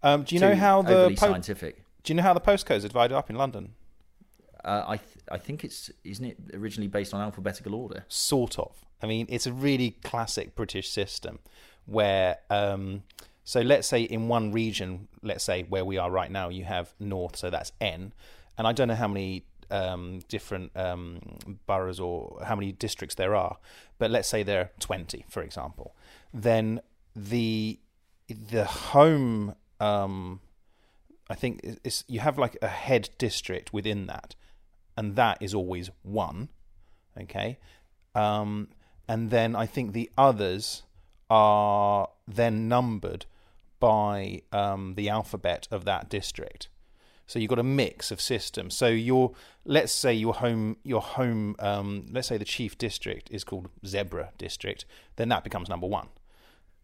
Um, 0.04 0.24
do 0.24 0.36
you 0.36 0.42
know 0.42 0.56
how 0.56 0.82
the 0.82 1.10
po- 1.10 1.32
scientific? 1.32 1.84
do 2.04 2.14
you 2.14 2.16
know 2.16 2.24
how 2.24 2.34
the 2.34 2.42
postcodes 2.42 2.86
are 2.86 2.90
divided 2.90 3.16
up 3.16 3.30
in 3.30 3.36
London? 3.36 3.74
Uh, 4.64 4.84
I 4.88 4.98
th- 4.98 5.26
I 5.32 5.38
think 5.38 5.64
it's 5.64 5.90
isn't 6.04 6.26
it 6.26 6.38
originally 6.54 6.88
based 6.88 7.14
on 7.14 7.22
alphabetical 7.22 7.74
order? 7.76 8.06
sort 8.08 8.58
of. 8.60 8.86
I 9.02 9.08
mean, 9.08 9.28
it's 9.30 9.48
a 9.48 9.54
really 9.54 9.92
classic 10.04 10.56
British 10.56 10.90
system 10.90 11.40
where, 11.86 12.40
um, 12.50 13.04
so 13.44 13.62
let's 13.62 13.88
say 13.88 14.02
in 14.02 14.28
one 14.28 14.52
region, 14.52 15.08
let's 15.24 15.44
say 15.44 15.64
where 15.64 15.86
we 15.86 15.98
are 15.98 16.12
right 16.12 16.30
now, 16.30 16.50
you 16.50 16.66
have 16.66 16.94
north, 17.00 17.38
so 17.38 17.50
that's 17.50 17.72
N, 17.80 18.14
and 18.58 18.68
I 18.68 18.74
don't 18.74 18.90
know 18.90 18.96
how 18.96 19.08
many 19.08 19.46
um, 19.72 20.20
different 20.28 20.72
um, 20.76 21.20
boroughs 21.66 22.00
or 22.00 22.42
how 22.44 22.56
many 22.56 22.72
districts 22.72 23.16
there 23.16 23.36
are, 23.36 23.58
but 23.98 24.12
let's 24.12 24.28
say 24.28 24.44
there 24.44 24.62
are 24.62 24.70
20, 24.80 25.26
for 25.30 25.42
example. 25.42 25.96
Then 26.34 26.82
the 27.16 27.80
the 28.52 28.66
home, 28.66 29.56
um, 29.80 30.40
I 31.30 31.36
think, 31.36 31.62
you 32.08 32.20
have 32.20 32.38
like 32.38 32.58
a 32.62 32.68
head 32.68 33.10
district 33.18 33.74
within 33.74 34.06
that, 34.06 34.36
and 35.00 35.16
that 35.16 35.38
is 35.42 35.54
always 35.54 35.90
one 36.04 36.50
okay? 37.20 37.58
Um, 38.16 38.70
and 39.08 39.32
then 39.32 39.56
i 39.56 39.66
think 39.66 39.94
the 39.94 40.10
others 40.18 40.84
are 41.30 42.10
then 42.28 42.68
numbered 42.68 43.26
by 43.80 44.42
um, 44.52 44.96
the 44.96 45.10
alphabet 45.10 45.68
of 45.72 45.86
that 45.86 46.10
district. 46.10 46.68
So 47.28 47.40
you've 47.40 47.50
got 47.50 47.60
a 47.60 47.64
mix 47.64 48.12
of 48.12 48.20
systems. 48.20 48.76
So 48.76 48.88
your 48.88 49.32
let's 49.64 49.94
say 49.94 50.14
your 50.14 50.34
home 50.34 50.78
your 50.84 51.02
home 51.02 51.56
um, 51.60 52.08
let's 52.12 52.28
say 52.28 52.38
the 52.38 52.46
chief 52.46 52.78
district 52.78 53.30
is 53.32 53.44
called 53.44 53.70
zebra 53.86 54.32
district 54.38 54.86
then 55.16 55.30
that 55.30 55.44
becomes 55.44 55.70
number 55.70 55.88
one 55.88 56.08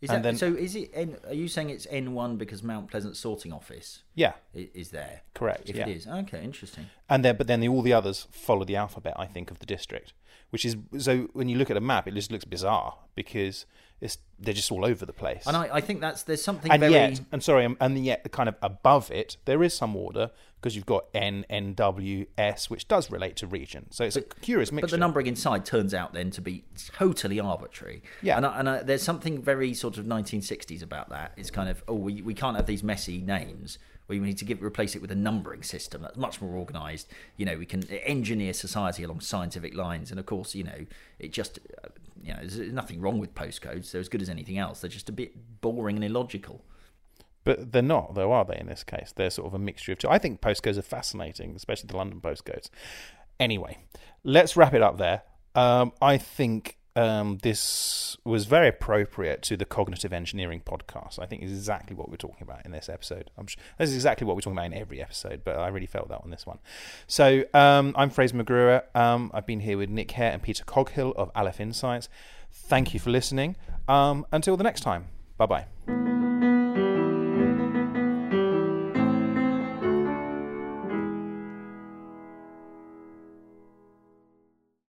Is 0.06 0.10
And 0.12 0.24
that, 0.24 0.30
then- 0.30 0.38
so? 0.38 0.54
Is 0.54 0.76
it? 0.76 0.92
N, 0.94 1.18
are 1.28 1.34
you 1.34 1.48
saying 1.48 1.70
it's 1.70 1.88
N 1.90 2.14
one 2.14 2.38
because 2.38 2.64
Mount 2.64 2.90
Pleasant 2.90 3.16
Sorting 3.18 3.52
Office 3.52 4.04
yeah 4.14 4.34
is, 4.54 4.68
is 4.74 4.90
there? 4.92 5.22
correct 5.34 5.70
If 5.70 5.76
yeah. 5.76 5.88
it 5.88 5.98
is, 5.98 6.08
okay, 6.08 6.44
interesting. 6.44 6.86
and 7.10 7.26
then 7.26 7.36
but 7.38 7.48
then 7.48 7.60
the, 7.60 7.68
all 7.68 7.82
the 7.82 7.94
others 7.94 8.28
follow 8.32 8.64
the 8.66 8.76
alphabet 8.76 9.14
i 9.18 9.26
think 9.26 9.52
of 9.52 9.60
the 9.60 9.66
district 9.66 10.14
which 10.56 10.64
is 10.64 10.78
so 10.98 11.28
when 11.34 11.50
you 11.50 11.58
look 11.58 11.70
at 11.70 11.76
a 11.76 11.82
map 11.82 12.08
it 12.08 12.14
just 12.14 12.32
looks 12.32 12.46
bizarre 12.46 12.96
because 13.14 13.66
it's 14.00 14.20
they're 14.40 14.54
just 14.54 14.72
all 14.72 14.86
over 14.86 15.06
the 15.06 15.12
place 15.12 15.44
And 15.48 15.58
I, 15.58 15.68
I 15.74 15.82
think 15.82 16.00
that's 16.00 16.24
there's 16.24 16.42
something 16.42 16.72
and 16.72 16.80
very 16.80 16.94
yet 16.94 17.20
and 17.34 17.44
sorry 17.44 17.68
and 17.78 18.06
yet 18.06 18.32
kind 18.32 18.48
of 18.48 18.56
above 18.62 19.12
it 19.12 19.36
there 19.44 19.62
is 19.64 19.74
some 19.74 19.98
order 19.98 20.32
because 20.56 20.78
you've 20.78 20.86
got 20.86 21.08
n 21.14 21.46
n 21.50 21.74
w 21.74 22.26
s 22.38 22.70
which 22.70 22.88
does 22.88 23.12
relate 23.12 23.36
to 23.36 23.48
region 23.48 23.88
so 23.92 24.06
it's 24.06 24.16
a 24.16 24.22
curious 24.22 24.72
mixture 24.72 24.88
But 24.88 24.92
the 24.92 24.98
numbering 24.98 25.28
inside 25.28 25.66
turns 25.66 25.94
out 25.94 26.14
then 26.14 26.32
to 26.32 26.42
be 26.42 26.64
totally 26.94 27.38
arbitrary. 27.42 28.02
Yeah. 28.22 28.38
And, 28.38 28.46
I, 28.46 28.60
and 28.60 28.70
I, 28.70 28.84
there's 28.84 29.04
something 29.04 29.42
very 29.42 29.74
sort 29.74 29.98
of 29.98 30.06
1960s 30.06 30.82
about 30.82 31.10
that. 31.10 31.34
It's 31.36 31.52
kind 31.52 31.68
of, 31.70 31.84
oh, 31.90 31.96
we, 31.96 32.22
we 32.22 32.34
can't 32.34 32.56
have 32.56 32.66
these 32.66 32.82
messy 32.82 33.22
names. 33.22 33.78
We 34.08 34.20
need 34.20 34.38
to 34.38 34.46
give 34.46 34.62
replace 34.62 34.96
it 34.96 35.02
with 35.02 35.12
a 35.12 35.16
numbering 35.16 35.64
system 35.64 36.02
that's 36.02 36.18
much 36.18 36.42
more 36.42 36.56
organised. 36.56 37.08
You 37.38 37.46
know, 37.46 37.58
we 37.58 37.66
can 37.66 37.88
engineer 37.90 38.54
society 38.54 39.04
along 39.04 39.22
scientific 39.22 39.76
lines. 39.76 40.12
And 40.12 40.20
of 40.20 40.26
course, 40.26 40.54
you 40.56 40.64
know, 40.64 40.86
it 41.20 41.32
just, 41.32 41.60
you 42.22 42.34
know, 42.34 42.40
there's 42.40 42.72
nothing 42.72 43.02
wrong 43.02 43.20
with 43.20 43.34
postcodes. 43.34 43.92
They're 43.92 44.02
as 44.02 44.10
good 44.10 44.22
as 44.22 44.30
anything 44.30 44.58
else. 44.58 44.82
They're 44.82 44.90
just 44.90 45.10
a 45.10 45.14
bit 45.14 45.62
boring 45.62 45.96
and 45.96 46.06
illogical. 46.06 46.64
but 47.44 47.72
they're 47.72 47.82
not 47.82 48.16
though 48.16 48.32
are 48.32 48.44
they 48.44 48.58
in 48.58 48.68
this 48.68 48.84
case 48.84 49.14
they're 49.16 49.30
sort 49.30 49.48
of 49.48 49.54
a 49.54 49.60
mixture 49.60 49.92
of 49.92 50.00
two 50.00 50.10
i 50.10 50.18
think 50.18 50.42
postcodes 50.42 50.78
are 50.78 50.82
fascinating 50.82 51.54
especially 51.56 51.88
the 51.88 51.96
london 51.96 52.20
postcodes 52.20 52.70
anyway 53.40 53.78
let's 54.24 54.58
wrap 54.58 54.74
it 54.74 54.82
up 54.82 54.98
there 54.98 55.22
um, 55.54 55.92
i 56.02 56.18
think 56.18 56.78
um, 56.96 57.40
this 57.42 58.18
was 58.24 58.46
very 58.46 58.68
appropriate 58.68 59.42
to 59.44 59.58
the 59.58 59.66
cognitive 59.66 60.14
engineering 60.14 60.62
podcast. 60.66 61.20
I 61.20 61.26
think 61.26 61.44
is 61.44 61.52
exactly 61.52 61.96
what 61.96 62.10
we're 62.10 62.16
talking 62.16 62.44
about 62.44 62.66
in 62.66 62.72
this 62.72 62.90
episode. 62.90 63.32
I'm 63.38 63.48
sure, 63.48 63.62
this 63.78 63.90
is 63.90 63.96
exactly 63.96 64.26
what 64.26 64.36
we're 64.36 64.42
talking 64.42 64.58
about 64.58 64.68
in 64.68 64.74
every 64.74 65.02
episode, 65.02 65.42
but 65.44 65.58
I 65.58 65.68
really 65.68 65.88
felt 65.88 66.10
that 66.10 66.22
on 66.24 66.30
this 66.30 66.46
one. 66.46 66.60
So 67.08 67.44
um, 67.54 67.94
I'm 67.98 68.10
Fraser 68.10 68.36
McGruer. 68.36 68.84
Um, 68.96 69.32
I've 69.34 69.46
been 69.46 69.60
here 69.60 69.78
with 69.78 69.90
Nick 69.90 70.12
Hare 70.12 70.32
and 70.32 70.42
Peter 70.42 70.64
Coghill 70.64 71.14
of 71.18 71.32
Aleph 71.36 71.60
Insights. 71.60 72.10
Thank 72.52 72.94
you 72.94 73.00
for 73.00 73.10
listening. 73.10 73.56
Um, 73.88 74.26
until 74.32 74.58
the 74.58 74.64
next 74.64 74.82
time. 74.82 75.08
Bye 75.38 75.46
bye. 75.46 76.15